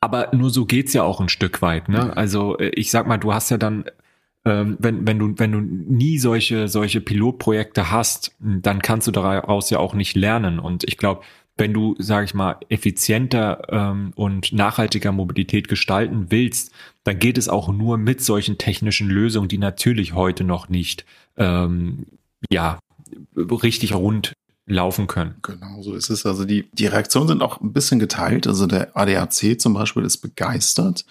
[0.01, 1.89] aber nur so geht's ja auch ein Stück weit.
[1.89, 2.17] Ne?
[2.17, 3.85] Also äh, ich sag mal, du hast ja dann,
[4.45, 9.71] ähm, wenn, wenn du wenn du nie solche solche Pilotprojekte hast, dann kannst du daraus
[9.71, 10.59] ja auch nicht lernen.
[10.59, 11.23] Und ich glaube,
[11.57, 17.49] wenn du, sage ich mal, effizienter ähm, und nachhaltiger Mobilität gestalten willst, dann geht es
[17.49, 21.05] auch nur mit solchen technischen Lösungen, die natürlich heute noch nicht
[21.37, 22.07] ähm,
[22.51, 22.79] ja
[23.37, 24.33] richtig rund
[24.67, 25.37] laufen können.
[25.43, 26.27] Genau, so ist es.
[26.27, 28.47] Also die, die Reaktionen sind auch ein bisschen geteilt.
[28.47, 31.07] Also der ADAC zum Beispiel ist begeistert.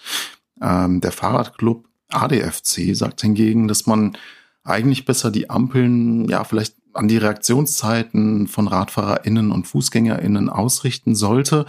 [0.60, 4.16] Ähm, der Fahrradclub ADFC sagt hingegen, dass man
[4.64, 11.66] eigentlich besser die Ampeln, ja, vielleicht an die Reaktionszeiten von RadfahrerInnen und FußgängerInnen ausrichten sollte.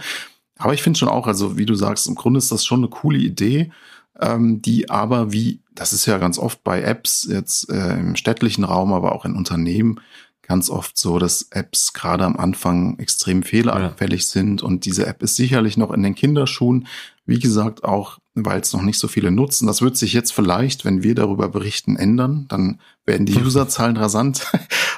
[0.58, 2.88] Aber ich finde schon auch, also wie du sagst, im Grunde ist das schon eine
[2.88, 3.70] coole Idee,
[4.18, 8.64] ähm, die aber wie, das ist ja ganz oft bei Apps jetzt äh, im städtlichen
[8.64, 10.00] Raum, aber auch in Unternehmen,
[10.42, 14.26] ganz oft so, dass Apps gerade am Anfang extrem fehleranfällig ja.
[14.26, 16.88] sind und diese App ist sicherlich noch in den Kinderschuhen.
[17.24, 19.66] Wie gesagt, auch weil es noch nicht so viele nutzen.
[19.66, 22.46] Das wird sich jetzt vielleicht, wenn wir darüber berichten, ändern.
[22.48, 24.46] Dann werden die Userzahlen rasant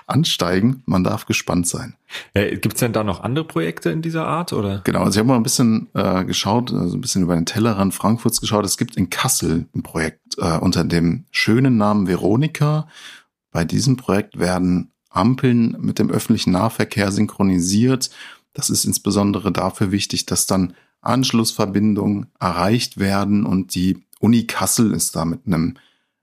[0.07, 0.83] ansteigen.
[0.87, 1.95] Man darf gespannt sein.
[2.35, 4.53] Äh, Gibt es denn da noch andere Projekte in dieser Art?
[4.53, 4.81] oder?
[4.85, 7.95] Genau, also ich habe mal ein bisschen äh, geschaut, also ein bisschen über den Tellerrand
[7.95, 8.65] Frankfurts geschaut.
[8.65, 12.89] Es gibt in Kassel ein Projekt äh, unter dem schönen Namen Veronika.
[13.51, 18.11] Bei diesem Projekt werden Ampeln mit dem öffentlichen Nahverkehr synchronisiert.
[18.55, 25.17] Das ist insbesondere dafür wichtig, dass dann Anschlussverbindungen erreicht werden und die Uni Kassel ist
[25.17, 25.75] da mit einem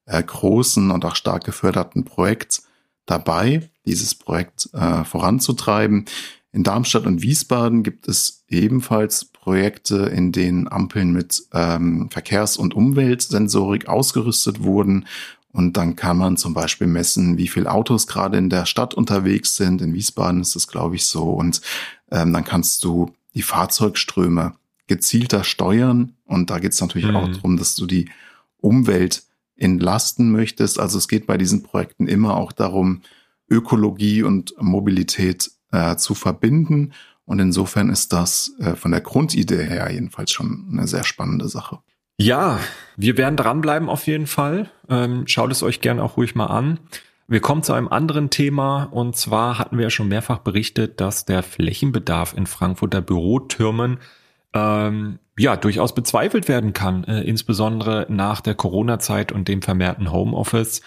[0.05, 2.61] äh, großen und auch stark geförderten Projekt
[3.09, 6.05] dabei, dieses Projekt äh, voranzutreiben.
[6.51, 12.73] In Darmstadt und Wiesbaden gibt es ebenfalls Projekte, in denen Ampeln mit ähm, Verkehrs- und
[12.73, 15.05] Umweltsensorik ausgerüstet wurden
[15.51, 19.55] und dann kann man zum Beispiel messen, wie viele Autos gerade in der Stadt unterwegs
[19.55, 19.81] sind.
[19.81, 21.23] In Wiesbaden ist es, glaube ich, so.
[21.31, 21.61] Und
[22.11, 24.53] ähm, dann kannst du die Fahrzeugströme
[24.87, 26.13] gezielter steuern.
[26.25, 27.15] Und da geht es natürlich mhm.
[27.15, 28.09] auch darum, dass du die
[28.61, 29.23] Umwelt
[29.59, 30.79] entlasten möchtest.
[30.79, 33.01] Also es geht bei diesen Projekten immer auch darum,
[33.49, 36.93] Ökologie und Mobilität äh, zu verbinden.
[37.25, 41.79] Und insofern ist das äh, von der Grundidee her jedenfalls schon eine sehr spannende Sache.
[42.17, 42.59] Ja,
[42.97, 44.69] wir werden dranbleiben auf jeden Fall.
[44.89, 46.79] Ähm, schaut es euch gerne auch ruhig mal an.
[47.27, 51.25] Wir kommen zu einem anderen Thema und zwar hatten wir ja schon mehrfach berichtet, dass
[51.25, 53.99] der Flächenbedarf in Frankfurter Bürotürmen
[54.53, 60.81] ähm, ja durchaus bezweifelt werden kann, äh, insbesondere nach der Corona-Zeit und dem vermehrten Homeoffice.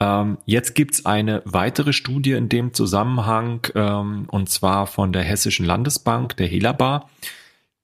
[0.00, 5.66] Ähm, jetzt gibt's eine weitere Studie in dem Zusammenhang ähm, und zwar von der Hessischen
[5.66, 7.08] Landesbank, der Helabar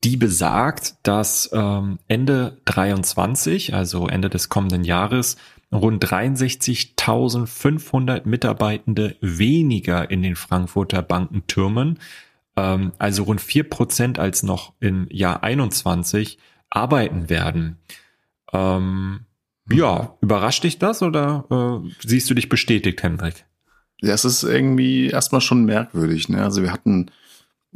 [0.04, 5.36] die besagt, dass ähm, Ende 23, also Ende des kommenden Jahres,
[5.70, 11.98] rund 63.500 Mitarbeitende weniger in den Frankfurter Bankentürmen,
[12.56, 16.38] ähm, also rund vier Prozent als noch im Jahr 21,
[16.70, 17.78] arbeiten werden.
[18.52, 19.20] Ähm,
[19.70, 21.46] ja, überrascht dich das oder
[21.84, 23.46] äh, siehst du dich bestätigt, Hendrik?
[24.00, 26.28] Ja, es ist irgendwie erstmal schon merkwürdig.
[26.28, 26.42] Ne?
[26.42, 27.10] Also wir hatten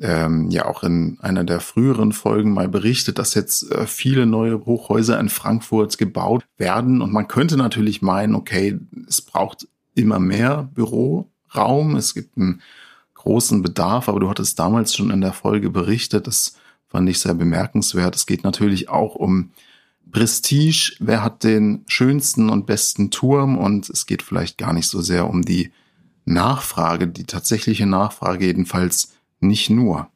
[0.00, 4.66] ähm, ja auch in einer der früheren Folgen mal berichtet, dass jetzt äh, viele neue
[4.66, 7.00] Hochhäuser in Frankfurt gebaut werden.
[7.00, 12.60] Und man könnte natürlich meinen, okay, es braucht immer mehr Büroraum, es gibt einen
[13.26, 17.34] großen Bedarf, aber du hattest damals schon in der Folge berichtet, das fand ich sehr
[17.34, 18.14] bemerkenswert.
[18.14, 19.50] Es geht natürlich auch um
[20.12, 25.00] Prestige, wer hat den schönsten und besten Turm und es geht vielleicht gar nicht so
[25.00, 25.72] sehr um die
[26.24, 30.06] Nachfrage, die tatsächliche Nachfrage jedenfalls nicht nur.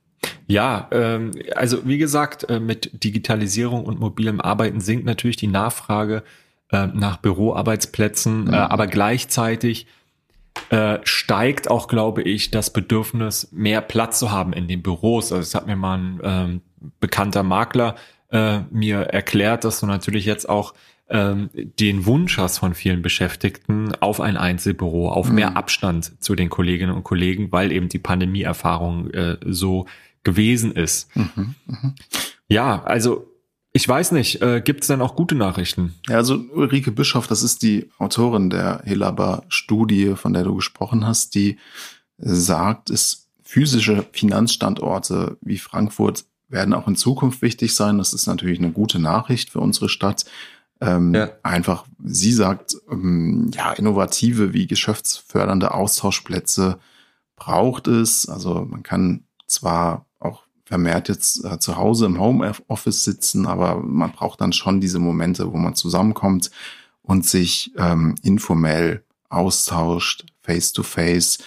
[0.46, 6.22] Ja, ähm, also wie gesagt, äh, mit Digitalisierung und mobilem Arbeiten sinkt natürlich die Nachfrage
[6.70, 8.52] äh, nach Büroarbeitsplätzen, mhm.
[8.52, 9.88] äh, aber gleichzeitig
[10.70, 15.32] äh, steigt auch, glaube ich, das Bedürfnis, mehr Platz zu haben in den Büros.
[15.32, 16.60] Also es hat mir mal ein ähm,
[17.00, 17.96] bekannter Makler
[18.30, 20.74] äh, mir erklärt, dass du natürlich jetzt auch
[21.08, 25.34] ähm, den Wunsch hast von vielen Beschäftigten auf ein Einzelbüro, auf mhm.
[25.34, 29.86] mehr Abstand zu den Kolleginnen und Kollegen, weil eben die Pandemieerfahrung äh, so
[30.22, 31.14] gewesen ist.
[31.16, 31.54] Mhm.
[31.66, 31.94] Mhm.
[32.48, 33.29] Ja, also
[33.72, 35.94] ich weiß nicht, äh, gibt es denn auch gute Nachrichten?
[36.08, 41.34] Ja, also Ulrike Bischoff, das ist die Autorin der Helaba-Studie, von der du gesprochen hast,
[41.34, 41.58] die
[42.18, 47.98] sagt, es physische Finanzstandorte wie Frankfurt werden auch in Zukunft wichtig sein.
[47.98, 50.24] Das ist natürlich eine gute Nachricht für unsere Stadt.
[50.80, 51.30] Ähm, ja.
[51.42, 56.78] Einfach, sie sagt, ähm, ja, innovative wie geschäftsfördernde Austauschplätze
[57.36, 58.28] braucht es.
[58.28, 60.06] Also man kann zwar
[60.70, 65.52] vermehrt jetzt äh, zu Hause im Homeoffice sitzen, aber man braucht dann schon diese Momente,
[65.52, 66.52] wo man zusammenkommt
[67.02, 71.38] und sich ähm, informell austauscht, face to face.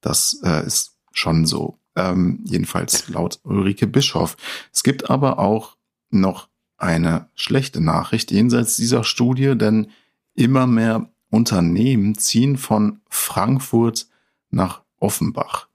[0.00, 1.76] Das äh, ist schon so.
[1.96, 4.36] Ähm, jedenfalls laut Ulrike Bischoff.
[4.72, 5.76] Es gibt aber auch
[6.10, 9.88] noch eine schlechte Nachricht jenseits dieser Studie, denn
[10.36, 14.06] immer mehr Unternehmen ziehen von Frankfurt
[14.50, 15.66] nach Offenbach.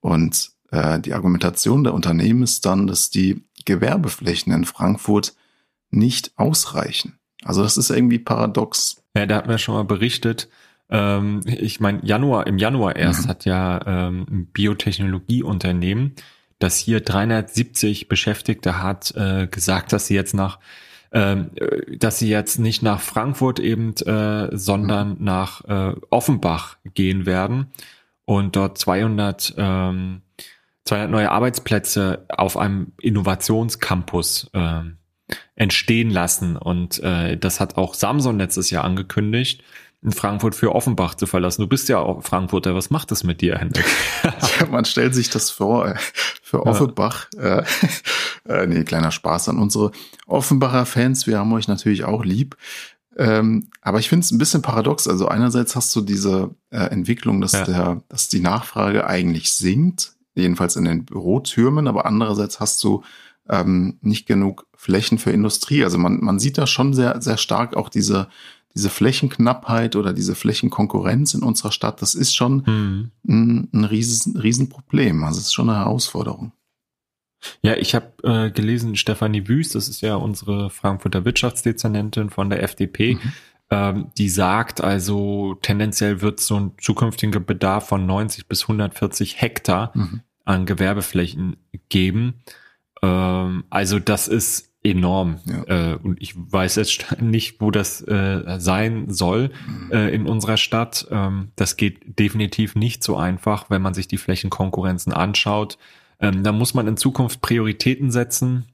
[0.00, 5.34] Und äh, die Argumentation der Unternehmen ist dann, dass die Gewerbeflächen in Frankfurt
[5.90, 7.18] nicht ausreichen.
[7.44, 9.02] Also das ist irgendwie paradox.
[9.16, 10.48] Ja, da hatten wir schon mal berichtet.
[10.90, 13.28] Ähm, ich meine, Januar, im Januar erst mhm.
[13.28, 16.14] hat ja ähm, ein Biotechnologieunternehmen,
[16.58, 20.58] das hier 370 Beschäftigte hat, äh, gesagt, dass sie jetzt nach
[21.10, 21.52] ähm,
[21.96, 25.24] dass sie jetzt nicht nach Frankfurt eben, äh, sondern mhm.
[25.24, 27.68] nach äh, Offenbach gehen werden
[28.26, 30.20] und dort 200 ähm,
[30.88, 34.80] 200 neue Arbeitsplätze auf einem Innovationscampus äh,
[35.54, 36.56] entstehen lassen.
[36.56, 39.62] Und äh, das hat auch Samsung letztes Jahr angekündigt,
[40.00, 41.60] in Frankfurt für Offenbach zu verlassen.
[41.60, 42.74] Du bist ja auch Frankfurter.
[42.74, 43.84] Was macht das mit dir, Hendrik?
[44.22, 45.88] ja, man stellt sich das vor.
[45.88, 45.94] Äh,
[46.42, 47.26] für Offenbach.
[47.36, 47.58] Ja.
[47.58, 47.64] Äh,
[48.48, 49.90] äh, nee, kleiner Spaß an unsere
[50.26, 51.26] Offenbacher Fans.
[51.26, 52.56] Wir haben euch natürlich auch lieb.
[53.18, 55.06] Ähm, aber ich finde es ein bisschen paradox.
[55.06, 57.64] Also einerseits hast du diese äh, Entwicklung, dass ja.
[57.64, 63.02] der, dass die Nachfrage eigentlich sinkt jedenfalls in den Bürotürmen, aber andererseits hast du
[63.48, 65.84] ähm, nicht genug Flächen für Industrie.
[65.84, 68.28] Also man, man sieht da schon sehr, sehr stark auch diese,
[68.74, 72.02] diese Flächenknappheit oder diese Flächenkonkurrenz in unserer Stadt.
[72.02, 73.10] Das ist schon mhm.
[73.26, 75.24] ein, ein riesen, Riesenproblem.
[75.24, 76.52] Also es ist schon eine Herausforderung.
[77.62, 82.64] Ja, ich habe äh, gelesen, Stefanie Wüst, das ist ja unsere Frankfurter Wirtschaftsdezernentin von der
[82.64, 83.32] FDP, mhm.
[83.70, 89.92] ähm, die sagt also, tendenziell wird so ein zukünftiger Bedarf von 90 bis 140 Hektar
[89.94, 91.56] mhm an Gewerbeflächen
[91.88, 92.42] geben.
[93.02, 95.40] Ähm, also das ist enorm.
[95.44, 95.92] Ja.
[95.92, 99.92] Äh, und ich weiß jetzt nicht, wo das äh, sein soll mhm.
[99.92, 101.06] äh, in unserer Stadt.
[101.10, 105.78] Ähm, das geht definitiv nicht so einfach, wenn man sich die Flächenkonkurrenzen anschaut.
[106.18, 108.64] Ähm, da muss man in Zukunft Prioritäten setzen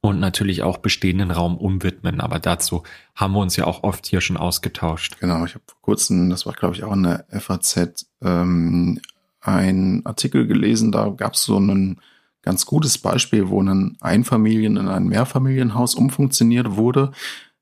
[0.00, 2.20] und natürlich auch bestehenden Raum umwidmen.
[2.20, 2.82] Aber dazu
[3.14, 5.18] haben wir uns ja auch oft hier schon ausgetauscht.
[5.20, 9.00] Genau, ich habe vor kurzem, das war glaube ich auch in der FAZ, ähm,
[9.46, 12.00] ein Artikel gelesen, da gab es so ein
[12.42, 17.12] ganz gutes Beispiel, wo ein Einfamilien- in ein Mehrfamilienhaus umfunktioniert wurde.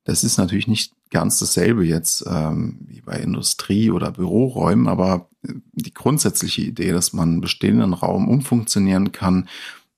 [0.05, 5.29] Das ist natürlich nicht ganz dasselbe jetzt ähm, wie bei Industrie- oder Büroräumen, aber
[5.73, 9.49] die grundsätzliche Idee, dass man bestehenden Raum umfunktionieren kann,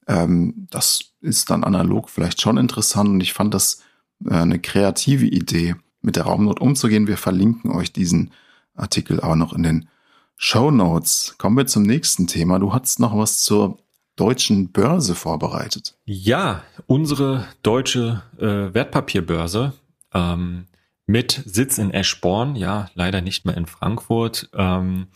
[0.07, 3.83] ähm, das ist dann analog vielleicht schon interessant und ich fand das
[4.25, 7.09] äh, eine kreative Idee, mit der Raumnot umzugehen.
[7.09, 8.31] Wir verlinken euch diesen
[8.75, 9.89] Artikel auch noch in den
[10.37, 11.35] Show Notes.
[11.39, 12.59] Kommen wir zum nächsten Thema.
[12.59, 13.79] Du hast noch was zur
[14.17, 15.95] deutschen Börse vorbereitet.
[16.05, 19.73] Ja, unsere deutsche äh, Wertpapierbörse
[20.15, 20.67] ähm,
[21.07, 25.07] mit Sitz in Eschborn, ja, leider nicht mehr in Frankfurt, ähm,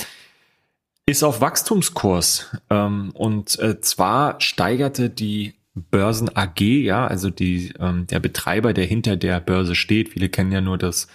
[1.06, 2.56] ist auf Wachstumskurs.
[2.68, 8.85] Ähm, und äh, zwar steigerte die Börsen AG, ja, also die, ähm, der Betreiber, der
[8.85, 10.11] hinter der Börse steht.
[10.11, 11.09] Viele kennen ja nur das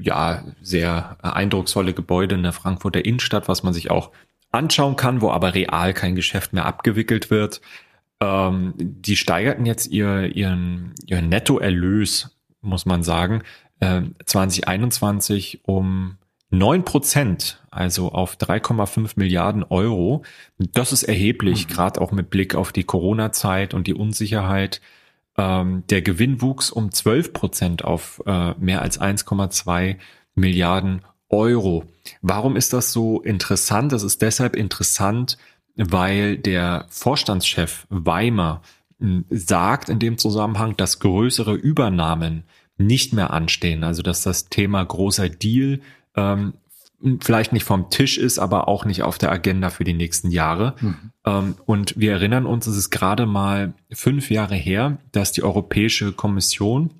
[0.00, 4.10] ja, sehr eindrucksvolle Gebäude in der Frankfurter Innenstadt, was man sich auch
[4.50, 7.60] anschauen kann, wo aber real kein Geschäft mehr abgewickelt wird.
[8.20, 13.42] Ähm, die steigerten jetzt ihr, ihren, ihren Nettoerlös, muss man sagen,
[13.80, 16.16] äh, 2021 um
[16.50, 20.22] neun Prozent, also auf 3,5 Milliarden Euro.
[20.58, 21.72] Das ist erheblich, mhm.
[21.72, 24.80] gerade auch mit Blick auf die Corona-Zeit und die Unsicherheit.
[25.36, 29.96] Ähm, der Gewinn wuchs um 12 Prozent auf äh, mehr als 1,2
[30.34, 31.84] Milliarden Euro.
[32.22, 33.92] Warum ist das so interessant?
[33.92, 35.38] Das ist deshalb interessant,
[35.76, 38.62] weil der Vorstandschef Weimer
[39.00, 42.44] hm, sagt in dem Zusammenhang, dass größere Übernahmen
[42.76, 43.84] nicht mehr anstehen.
[43.84, 45.80] Also dass das Thema großer Deal
[46.16, 46.54] ähm,
[47.20, 50.74] vielleicht nicht vom Tisch ist, aber auch nicht auf der Agenda für die nächsten Jahre.
[50.80, 50.96] Mhm.
[51.24, 56.12] Ähm, und wir erinnern uns, es ist gerade mal fünf Jahre her, dass die Europäische
[56.12, 56.90] Kommission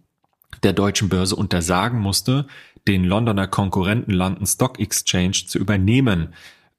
[0.62, 2.46] der deutschen Börse untersagen musste,
[2.86, 6.34] den Londoner Konkurrenten London Stock Exchange zu übernehmen.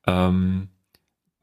[0.05, 0.69] Ähm,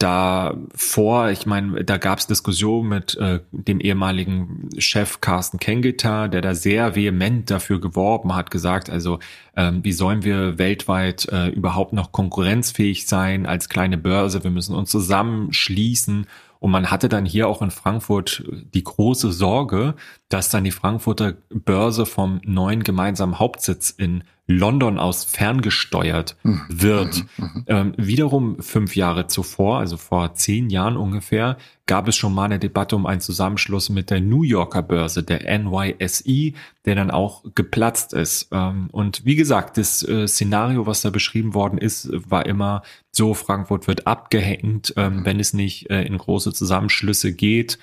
[0.02, 6.40] davor, ich meine, da gab es Diskussionen mit äh, dem ehemaligen Chef Carsten Kengita, der
[6.40, 9.20] da sehr vehement dafür geworben hat, gesagt, also
[9.56, 14.42] ähm, wie sollen wir weltweit äh, überhaupt noch konkurrenzfähig sein als kleine Börse?
[14.42, 16.26] Wir müssen uns zusammenschließen
[16.58, 18.44] und man hatte dann hier auch in Frankfurt
[18.74, 19.94] die große Sorge,
[20.28, 24.24] dass dann die Frankfurter Börse vom neuen gemeinsamen Hauptsitz in
[24.58, 26.62] London aus ferngesteuert mhm.
[26.68, 27.24] wird.
[27.36, 27.44] Mhm.
[27.44, 27.64] mhm.
[27.66, 32.58] Ähm, wiederum fünf Jahre zuvor, also vor zehn Jahren ungefähr, gab es schon mal eine
[32.58, 36.52] Debatte um einen Zusammenschluss mit der New Yorker Börse, der NYSE,
[36.84, 38.48] der dann auch geplatzt ist.
[38.52, 43.34] Ähm, und wie gesagt, das äh, Szenario, was da beschrieben worden ist, war immer so,
[43.34, 45.24] Frankfurt wird abgehängt, ähm, mhm.
[45.24, 47.78] wenn es nicht äh, in große Zusammenschlüsse geht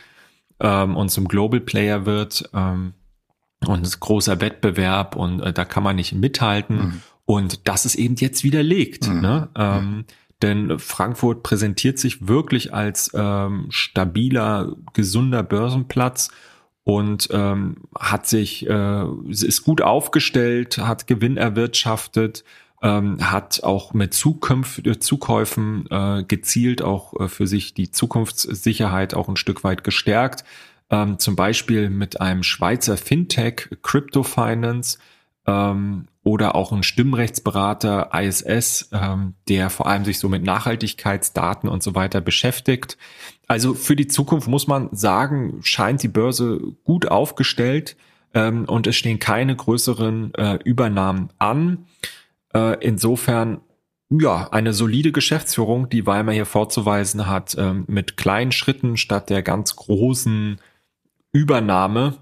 [0.59, 2.49] ähm, und zum Global Player wird.
[2.53, 2.93] Ähm,
[3.65, 6.77] und es ist großer Wettbewerb und äh, da kann man nicht mithalten.
[6.77, 7.01] Mhm.
[7.25, 9.07] Und das ist eben jetzt widerlegt.
[9.07, 9.21] Mhm.
[9.21, 9.49] Ne?
[9.55, 10.05] Ähm,
[10.41, 16.29] denn Frankfurt präsentiert sich wirklich als ähm, stabiler, gesunder Börsenplatz
[16.85, 22.45] und ähm, hat sich, äh, ist gut aufgestellt, hat Gewinn erwirtschaftet,
[22.81, 29.13] ähm, hat auch mit Zukunft, äh, Zukäufen äh, gezielt auch äh, für sich die Zukunftssicherheit
[29.13, 30.45] auch ein Stück weit gestärkt
[30.89, 34.97] ähm, zum Beispiel mit einem Schweizer Fintech, Crypto Finance
[35.45, 41.81] ähm, oder auch ein Stimmrechtsberater ISS, ähm, der vor allem sich so mit Nachhaltigkeitsdaten und
[41.83, 42.97] so weiter beschäftigt.
[43.47, 47.95] Also für die Zukunft muss man sagen, scheint die Börse gut aufgestellt
[48.33, 51.85] ähm, und es stehen keine größeren äh, Übernahmen an.
[52.53, 53.61] Äh, insofern
[54.11, 59.43] ja, eine solide Geschäftsführung, die Weimar hier vorzuweisen hat, ähm, mit kleinen Schritten statt der
[59.43, 60.59] ganz großen
[61.31, 62.17] Übernahme,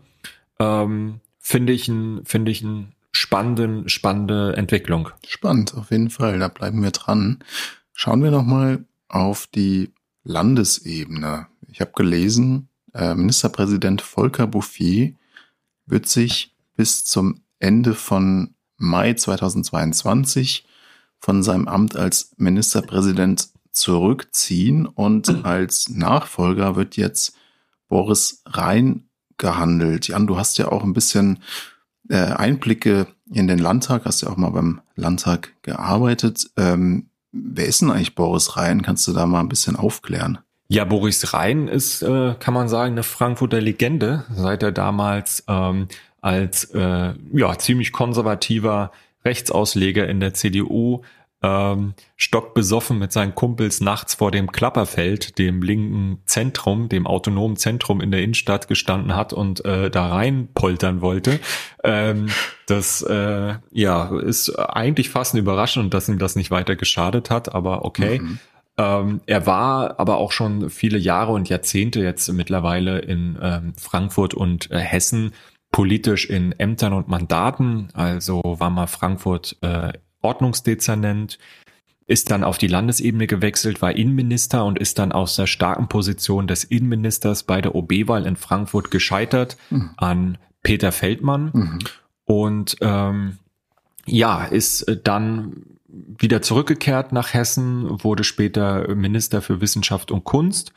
[0.60, 5.10] ähm, finde ich ein, finde ich ein spannenden, spannende Entwicklung.
[5.28, 6.40] Spannend, auf jeden Fall.
[6.40, 7.40] Da bleiben wir dran.
[7.94, 9.92] Schauen wir nochmal auf die
[10.24, 11.48] Landesebene.
[11.70, 15.14] Ich habe gelesen, äh, Ministerpräsident Volker Bouffier
[15.86, 20.66] wird sich bis zum Ende von Mai 2022
[21.20, 27.36] von seinem Amt als Ministerpräsident zurückziehen und als Nachfolger wird jetzt
[27.88, 30.08] Boris Rhein gehandelt.
[30.08, 31.40] Jan, du hast ja auch ein bisschen
[32.10, 36.50] äh, Einblicke in den Landtag, hast ja auch mal beim Landtag gearbeitet.
[36.58, 38.82] Ähm, wer ist denn eigentlich Boris Rhein?
[38.82, 40.40] Kannst du da mal ein bisschen aufklären?
[40.70, 45.88] Ja, Boris Rhein ist, äh, kann man sagen, eine Frankfurter Legende, seit er damals ähm,
[46.20, 48.92] als äh, ja ziemlich konservativer
[49.24, 51.04] Rechtsausleger in der CDU
[51.44, 58.02] ähm, stockbesoffen mit seinen Kumpels nachts vor dem Klapperfeld, dem linken Zentrum, dem autonomen Zentrum
[58.02, 61.40] in der Innenstadt gestanden hat und äh, da rein poltern wollte.
[61.84, 62.28] Ähm,
[62.66, 67.54] das äh, ja ist eigentlich fast eine Überraschung, dass ihm das nicht weiter geschadet hat,
[67.54, 68.20] aber okay.
[68.20, 68.40] Mhm.
[68.80, 74.36] Ähm, er war aber auch schon viele Jahre und Jahrzehnte jetzt mittlerweile in ähm, Frankfurt
[74.36, 75.34] und äh, Hessen
[75.72, 77.90] politisch in Ämtern und Mandaten.
[77.94, 81.38] Also war mal Frankfurt äh, Ordnungsdezernent,
[82.08, 86.48] ist dann auf die Landesebene gewechselt, war Innenminister und ist dann aus der starken Position
[86.48, 89.92] des Innenministers bei der OB-Wahl in Frankfurt gescheitert mhm.
[89.98, 91.52] an Peter Feldmann.
[91.54, 91.80] Mhm.
[92.24, 93.38] Und ähm,
[94.06, 100.74] ja, ist dann wieder zurückgekehrt nach Hessen, wurde später Minister für Wissenschaft und Kunst.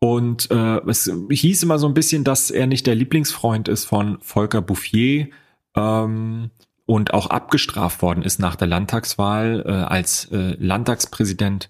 [0.00, 4.18] Und äh, es hieß immer so ein bisschen, dass er nicht der Lieblingsfreund ist von
[4.20, 5.28] Volker Bouffier.
[5.76, 6.50] Ähm,
[6.86, 11.68] und auch abgestraft worden ist nach der Landtagswahl, äh, als äh, Landtagspräsident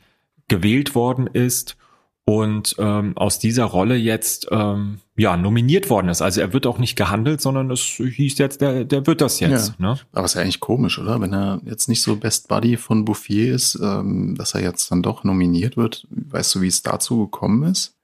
[0.48, 1.76] gewählt worden ist
[2.24, 6.22] und ähm, aus dieser Rolle jetzt ähm, ja nominiert worden ist.
[6.22, 9.74] Also er wird auch nicht gehandelt, sondern es hieß jetzt, der, der wird das jetzt.
[9.78, 9.94] Ja.
[9.94, 9.98] Ne?
[10.12, 11.20] Aber ist ja eigentlich komisch, oder?
[11.20, 15.02] Wenn er jetzt nicht so Best Buddy von Bouffier ist, ähm, dass er jetzt dann
[15.02, 16.06] doch nominiert wird.
[16.10, 17.96] Weißt du, wie es dazu gekommen ist?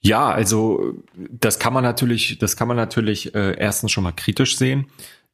[0.00, 4.58] Ja, also das kann man natürlich, das kann man natürlich äh, erstens schon mal kritisch
[4.58, 4.86] sehen.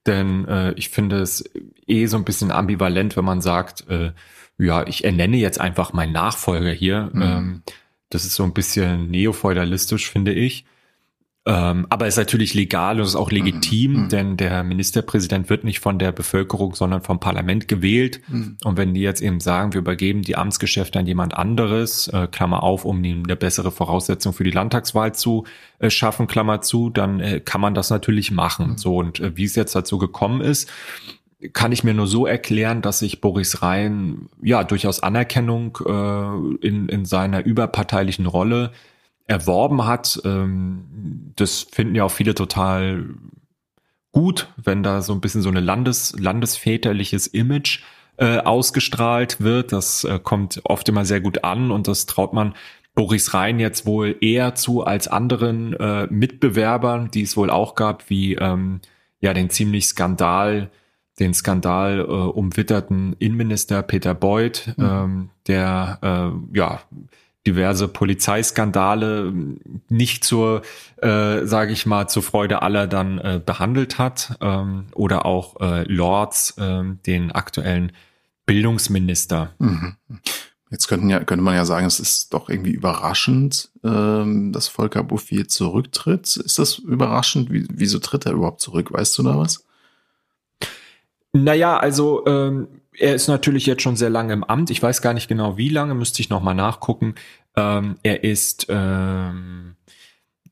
[0.06, 1.44] Denn äh, ich finde es
[1.86, 4.12] eh so ein bisschen ambivalent, wenn man sagt, äh,
[4.58, 7.10] ja, ich ernenne jetzt einfach meinen Nachfolger hier.
[7.12, 7.22] Mhm.
[7.22, 7.62] Ähm,
[8.08, 10.64] das ist so ein bisschen neofeudalistisch, finde ich.
[11.46, 14.08] Ähm, aber ist natürlich legal und ist auch legitim, mhm.
[14.10, 18.20] denn der Ministerpräsident wird nicht von der Bevölkerung, sondern vom Parlament gewählt.
[18.28, 18.58] Mhm.
[18.62, 22.62] Und wenn die jetzt eben sagen, wir übergeben die Amtsgeschäfte an jemand anderes, äh, Klammer
[22.62, 25.44] auf, um eine bessere Voraussetzung für die Landtagswahl zu
[25.78, 28.72] äh, schaffen, Klammer zu, dann äh, kann man das natürlich machen.
[28.72, 28.78] Mhm.
[28.78, 30.70] So und äh, wie es jetzt dazu gekommen ist,
[31.54, 36.90] kann ich mir nur so erklären, dass sich Boris Rhein ja durchaus Anerkennung äh, in,
[36.90, 38.72] in seiner überparteilichen Rolle
[39.30, 40.20] erworben hat.
[40.24, 43.14] Ähm, das finden ja auch viele total
[44.12, 47.82] gut, wenn da so ein bisschen so eine Landes, landesväterliches Image
[48.16, 49.72] äh, ausgestrahlt wird.
[49.72, 52.54] Das äh, kommt oft immer sehr gut an und das traut man
[52.96, 58.10] Boris Rhein jetzt wohl eher zu als anderen äh, Mitbewerbern, die es wohl auch gab,
[58.10, 58.80] wie ähm,
[59.20, 60.70] ja den ziemlich Skandal,
[61.20, 64.84] den Skandal äh, umwitterten Innenminister Peter Beuth, mhm.
[64.84, 66.80] ähm, der äh, ja
[67.46, 69.32] diverse Polizeiskandale
[69.88, 70.62] nicht zur,
[70.98, 75.84] äh, sage ich mal, zur Freude aller dann äh, behandelt hat ähm, oder auch äh,
[75.84, 77.92] Lords, äh, den aktuellen
[78.44, 79.54] Bildungsminister.
[79.58, 79.96] Mhm.
[80.70, 85.02] Jetzt könnten ja, könnte man ja sagen, es ist doch irgendwie überraschend, ähm, dass Volker
[85.02, 86.36] Bouffier zurücktritt.
[86.36, 87.50] Ist das überraschend?
[87.50, 88.92] Wie, wieso tritt er überhaupt zurück?
[88.92, 89.64] Weißt du da was?
[91.32, 92.68] Naja, also ähm,
[93.00, 94.70] er ist natürlich jetzt schon sehr lange im Amt.
[94.70, 97.14] Ich weiß gar nicht genau, wie lange, müsste ich nochmal nachgucken.
[97.56, 99.76] Ähm, er ist, ähm,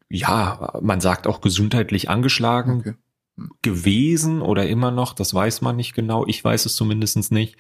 [0.08, 2.94] ja, man sagt auch gesundheitlich angeschlagen okay.
[3.62, 6.26] gewesen oder immer noch, das weiß man nicht genau.
[6.26, 7.56] Ich weiß es zumindest nicht.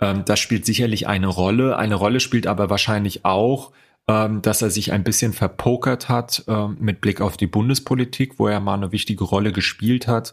[0.00, 1.76] Ähm, das spielt sicherlich eine Rolle.
[1.76, 3.72] Eine Rolle spielt aber wahrscheinlich auch,
[4.06, 8.46] ähm, dass er sich ein bisschen verpokert hat ähm, mit Blick auf die Bundespolitik, wo
[8.46, 10.32] er mal eine wichtige Rolle gespielt hat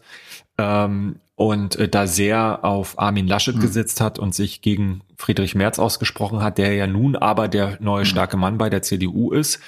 [0.58, 3.60] ähm, und äh, da sehr auf Armin Laschet mhm.
[3.60, 8.02] gesetzt hat und sich gegen Friedrich Merz ausgesprochen hat, der ja nun aber der neue
[8.02, 8.06] mhm.
[8.06, 9.60] starke Mann bei der CDU ist,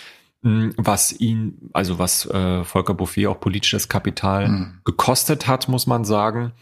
[0.42, 4.80] mh, was ihn, also was äh, Volker Bouffier auch politisches Kapital mhm.
[4.84, 6.52] gekostet hat, muss man sagen.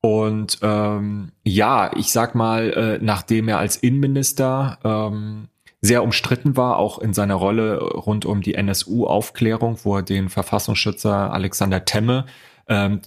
[0.00, 5.48] Und ähm, ja, ich sag mal, äh, nachdem er als Innenminister ähm,
[5.80, 11.32] sehr umstritten war, auch in seiner Rolle rund um die NSU-Aufklärung, wo er den Verfassungsschützer
[11.32, 12.24] Alexander Temme
[12.68, 13.00] ähm,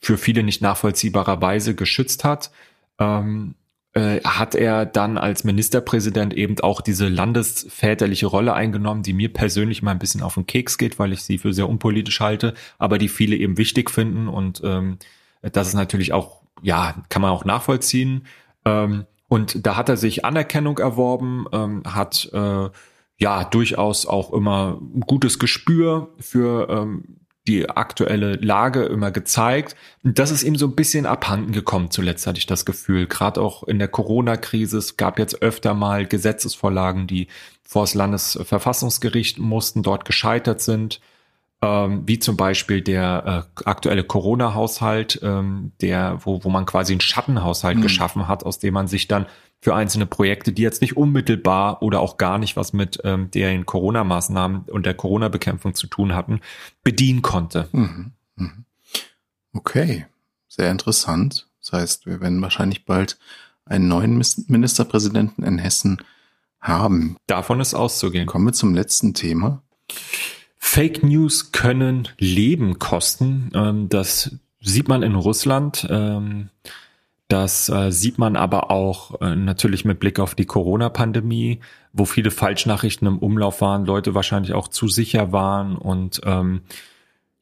[0.00, 2.50] für viele nicht nachvollziehbarerweise geschützt hat,
[2.98, 3.54] ähm,
[3.92, 9.82] äh, hat er dann als Ministerpräsident eben auch diese landesväterliche Rolle eingenommen, die mir persönlich
[9.82, 12.98] mal ein bisschen auf den Keks geht, weil ich sie für sehr unpolitisch halte, aber
[12.98, 14.98] die viele eben wichtig finden und ähm,
[15.42, 18.26] das ist natürlich auch, ja, kann man auch nachvollziehen.
[18.64, 22.70] Ähm, und da hat er sich Anerkennung erworben, ähm, hat äh,
[23.18, 29.76] ja durchaus auch immer ein gutes Gespür für ähm, die aktuelle Lage immer gezeigt.
[30.02, 33.06] Und das ist ihm so ein bisschen abhanden gekommen zuletzt, hatte ich das Gefühl.
[33.06, 34.78] Gerade auch in der Corona-Krise.
[34.78, 37.28] Es gab jetzt öfter mal Gesetzesvorlagen, die
[37.62, 41.00] vor das Landesverfassungsgericht mussten, dort gescheitert sind.
[41.60, 47.00] Ähm, wie zum Beispiel der äh, aktuelle Corona-Haushalt, ähm, der, wo, wo man quasi einen
[47.00, 47.82] Schattenhaushalt mhm.
[47.82, 49.26] geschaffen hat, aus dem man sich dann
[49.64, 53.64] für einzelne Projekte, die jetzt nicht unmittelbar oder auch gar nicht was mit ähm, den
[53.64, 56.42] Corona-Maßnahmen und der Corona-Bekämpfung zu tun hatten,
[56.82, 57.70] bedienen konnte.
[57.72, 58.12] Mhm.
[58.36, 58.66] Mhm.
[59.54, 60.04] Okay,
[60.48, 61.48] sehr interessant.
[61.62, 63.18] Das heißt, wir werden wahrscheinlich bald
[63.64, 65.96] einen neuen Ministerpräsidenten in Hessen
[66.60, 67.16] haben.
[67.26, 68.26] Davon ist auszugehen.
[68.26, 69.62] Kommen wir zum letzten Thema.
[70.58, 73.50] Fake News können Leben kosten.
[73.54, 75.86] Ähm, das sieht man in Russland.
[77.28, 81.60] Das äh, sieht man aber auch äh, natürlich mit Blick auf die Corona-Pandemie,
[81.92, 86.62] wo viele Falschnachrichten im Umlauf waren, Leute wahrscheinlich auch zu sicher waren und ähm,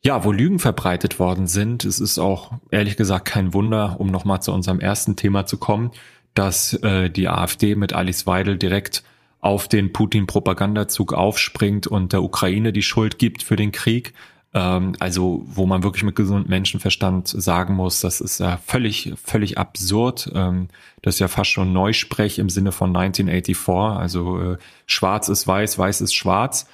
[0.05, 1.85] ja, wo Lügen verbreitet worden sind.
[1.85, 5.91] Es ist auch ehrlich gesagt kein Wunder, um nochmal zu unserem ersten Thema zu kommen,
[6.35, 9.03] dass äh, die AfD mit Alice Weidel direkt
[9.41, 14.14] auf den Putin-Propagandazug aufspringt und der Ukraine die Schuld gibt für den Krieg
[14.55, 19.59] ähm, also wo man wirklich mit gesundem Menschenverstand sagen muss, das ist ja völlig, völlig
[19.59, 20.30] absurd.
[20.34, 20.68] Ähm,
[21.00, 23.98] das ist ja fast schon Neusprech im Sinne von 1984.
[23.98, 26.66] Also äh, schwarz ist weiß, weiß ist schwarz.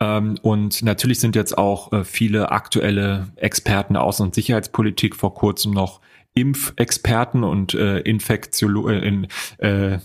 [0.00, 5.34] Ähm, und natürlich sind jetzt auch äh, viele aktuelle Experten der Außen- und Sicherheitspolitik vor
[5.34, 6.00] kurzem noch
[6.34, 9.26] Impfexperten und äh, Infektiolo äh, in,
[9.58, 9.98] äh,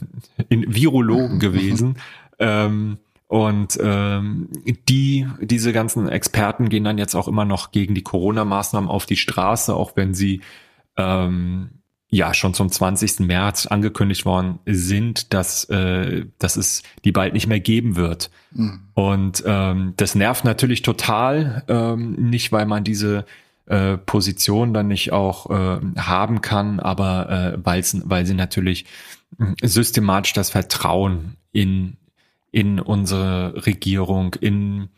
[0.50, 1.98] in Virologen gewesen.
[2.40, 2.98] ähm,
[3.32, 4.50] und ähm,
[4.90, 9.16] die, diese ganzen Experten gehen dann jetzt auch immer noch gegen die Corona-Maßnahmen auf die
[9.16, 10.42] Straße, auch wenn sie
[10.98, 11.70] ähm,
[12.10, 13.22] ja schon zum 20.
[13.22, 18.32] März angekündigt worden sind, dass, äh, dass es die bald nicht mehr geben wird.
[18.52, 18.82] Mhm.
[18.96, 23.24] Und ähm, das nervt natürlich total, ähm, nicht weil man diese
[23.66, 28.88] äh, Position dann nicht auch äh, haben kann, aber äh, weil sie natürlich
[29.62, 31.96] systematisch das Vertrauen in
[32.52, 34.90] in unsere Regierung, in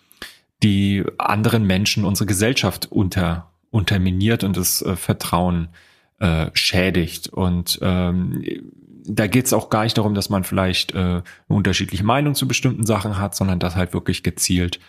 [0.63, 5.69] die anderen Menschen, unsere Gesellschaft unter, unterminiert und das äh, Vertrauen
[6.19, 7.27] äh, schädigt.
[7.27, 8.43] Und ähm,
[9.05, 12.47] da geht es auch gar nicht darum, dass man vielleicht äh, eine unterschiedliche Meinung zu
[12.47, 14.79] bestimmten Sachen hat, sondern dass halt wirklich gezielt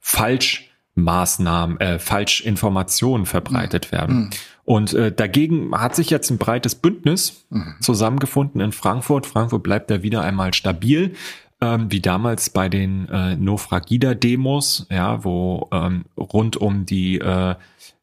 [0.00, 3.96] falsch Maßnahmen, äh, Falschinformationen verbreitet mhm.
[3.96, 4.16] werden.
[4.16, 4.30] Mhm.
[4.64, 7.74] Und äh, dagegen hat sich jetzt ein breites Bündnis mhm.
[7.80, 9.26] zusammengefunden in Frankfurt.
[9.26, 11.14] Frankfurt bleibt da wieder einmal stabil
[11.60, 17.18] ähm, wie damals bei den äh, No Fragida Demos, ja, wo ähm, rund um die
[17.18, 17.54] äh,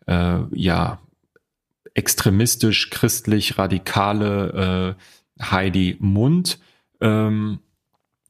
[0.07, 0.99] äh, ja
[1.93, 4.95] extremistisch christlich radikale
[5.39, 6.59] äh, Heidi Mund
[7.01, 7.59] ähm,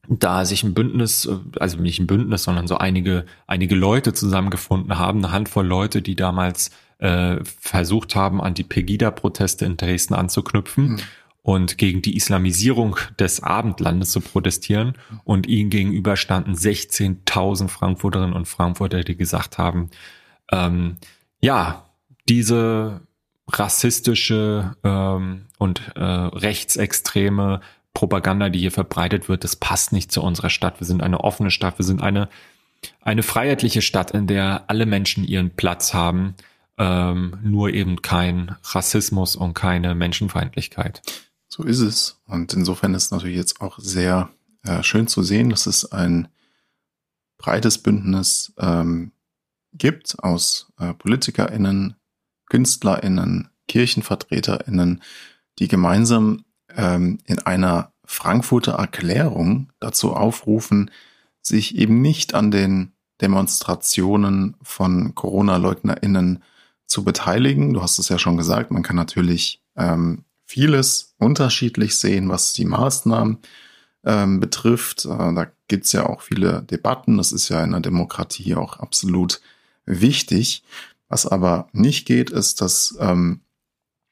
[0.08, 5.24] da sich ein Bündnis, also nicht ein Bündnis, sondern so einige, einige Leute zusammengefunden haben,
[5.24, 10.92] eine Handvoll Leute, die damals äh, versucht haben, an die Pegida-Proteste in Dresden anzuknüpfen.
[10.92, 11.00] Mhm
[11.44, 14.94] und gegen die Islamisierung des Abendlandes zu protestieren.
[15.24, 19.90] Und ihnen gegenüber standen 16.000 Frankfurterinnen und Frankfurter, die gesagt haben,
[20.50, 20.96] ähm,
[21.42, 21.84] ja,
[22.30, 23.02] diese
[23.46, 27.60] rassistische ähm, und äh, rechtsextreme
[27.92, 30.80] Propaganda, die hier verbreitet wird, das passt nicht zu unserer Stadt.
[30.80, 32.30] Wir sind eine offene Stadt, wir sind eine,
[33.02, 36.36] eine freiheitliche Stadt, in der alle Menschen ihren Platz haben,
[36.78, 41.02] ähm, nur eben kein Rassismus und keine Menschenfeindlichkeit.
[41.56, 42.20] So ist es.
[42.26, 44.28] Und insofern ist es natürlich jetzt auch sehr
[44.64, 46.26] äh, schön zu sehen, dass es ein
[47.38, 49.12] breites Bündnis ähm,
[49.72, 51.94] gibt aus äh, PolitikerInnen,
[52.50, 55.00] KünstlerInnen, KirchenvertreterInnen,
[55.60, 56.44] die gemeinsam
[56.74, 60.90] ähm, in einer Frankfurter Erklärung dazu aufrufen,
[61.40, 66.42] sich eben nicht an den Demonstrationen von Corona-LeugnerInnen
[66.86, 67.74] zu beteiligen.
[67.74, 70.24] Du hast es ja schon gesagt, man kann natürlich ähm,
[70.54, 73.38] vieles unterschiedlich sehen, was die Maßnahmen
[74.04, 75.04] ähm, betrifft.
[75.04, 77.16] Äh, da gibt's ja auch viele Debatten.
[77.16, 79.40] Das ist ja in der Demokratie auch absolut
[79.84, 80.62] wichtig.
[81.08, 83.40] Was aber nicht geht, ist, dass ähm,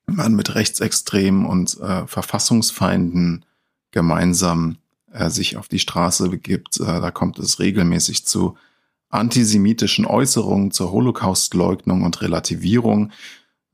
[0.07, 3.45] man mit Rechtsextremen und äh, Verfassungsfeinden
[3.93, 4.78] gemeinsam
[5.12, 6.80] äh, sich auf die Straße begibt.
[6.80, 8.57] Äh, da kommt es regelmäßig zu
[9.11, 13.12] antisemitischen Äußerungen, zur Holocaustleugnung und Relativierung.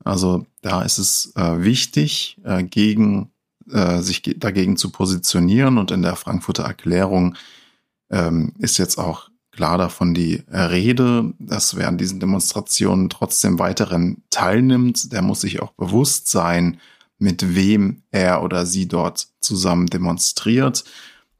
[0.03, 3.31] Also da ist es äh, wichtig, äh, gegen,
[3.69, 5.77] äh, sich dagegen zu positionieren.
[5.77, 7.35] Und in der Frankfurter Erklärung
[8.09, 14.23] ähm, ist jetzt auch klar davon die Rede, dass wer an diesen Demonstrationen trotzdem weiteren
[14.29, 16.79] teilnimmt, der muss sich auch bewusst sein,
[17.17, 20.85] mit wem er oder sie dort zusammen demonstriert.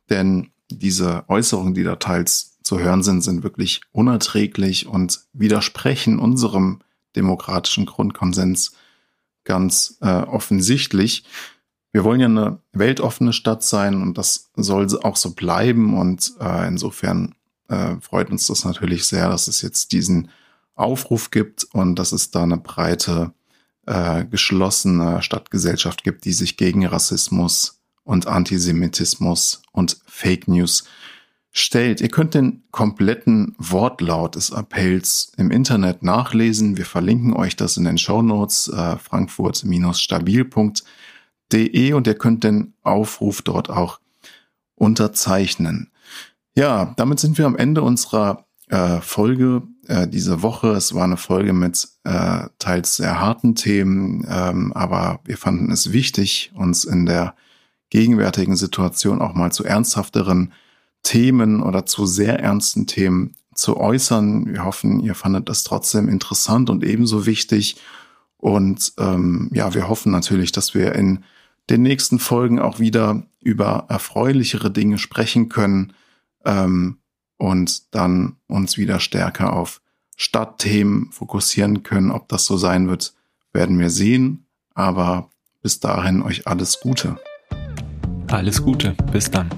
[0.10, 6.82] Denn diese Äußerungen, die da teils zu hören sind, sind wirklich unerträglich und widersprechen unserem
[7.16, 8.74] demokratischen Grundkonsens
[9.43, 11.24] ganz äh, offensichtlich.
[11.91, 15.97] Wir wollen ja eine weltoffene Stadt sein und das soll auch so bleiben.
[15.97, 17.36] Und äh, insofern
[17.68, 20.30] äh, freut uns das natürlich sehr, dass es jetzt diesen
[20.76, 23.34] Aufruf gibt und dass es da eine breite,
[23.86, 30.86] äh, geschlossene Stadtgesellschaft gibt, die sich gegen Rassismus und Antisemitismus und Fake News
[31.51, 32.01] stellt.
[32.01, 36.77] Ihr könnt den kompletten Wortlaut des Appells im Internet nachlesen.
[36.77, 43.41] Wir verlinken euch das in den Show Notes äh, frankfurt-stabil.de und ihr könnt den Aufruf
[43.41, 43.99] dort auch
[44.75, 45.91] unterzeichnen.
[46.55, 50.69] Ja, damit sind wir am Ende unserer äh, Folge äh, diese Woche.
[50.69, 55.91] Es war eine Folge mit äh, teils sehr harten Themen, ähm, aber wir fanden es
[55.91, 57.35] wichtig, uns in der
[57.89, 60.53] gegenwärtigen Situation auch mal zu ernsthafteren
[61.03, 64.47] Themen oder zu sehr ernsten Themen zu äußern.
[64.47, 67.77] Wir hoffen, ihr fandet das trotzdem interessant und ebenso wichtig.
[68.37, 71.23] Und ähm, ja, wir hoffen natürlich, dass wir in
[71.69, 75.93] den nächsten Folgen auch wieder über erfreulichere Dinge sprechen können
[76.45, 76.97] ähm,
[77.37, 79.81] und dann uns wieder stärker auf
[80.15, 82.11] Stadtthemen fokussieren können.
[82.11, 83.13] Ob das so sein wird,
[83.53, 84.45] werden wir sehen.
[84.73, 85.29] Aber
[85.61, 87.17] bis dahin euch alles Gute.
[88.27, 88.95] Alles Gute.
[89.11, 89.49] Bis dann.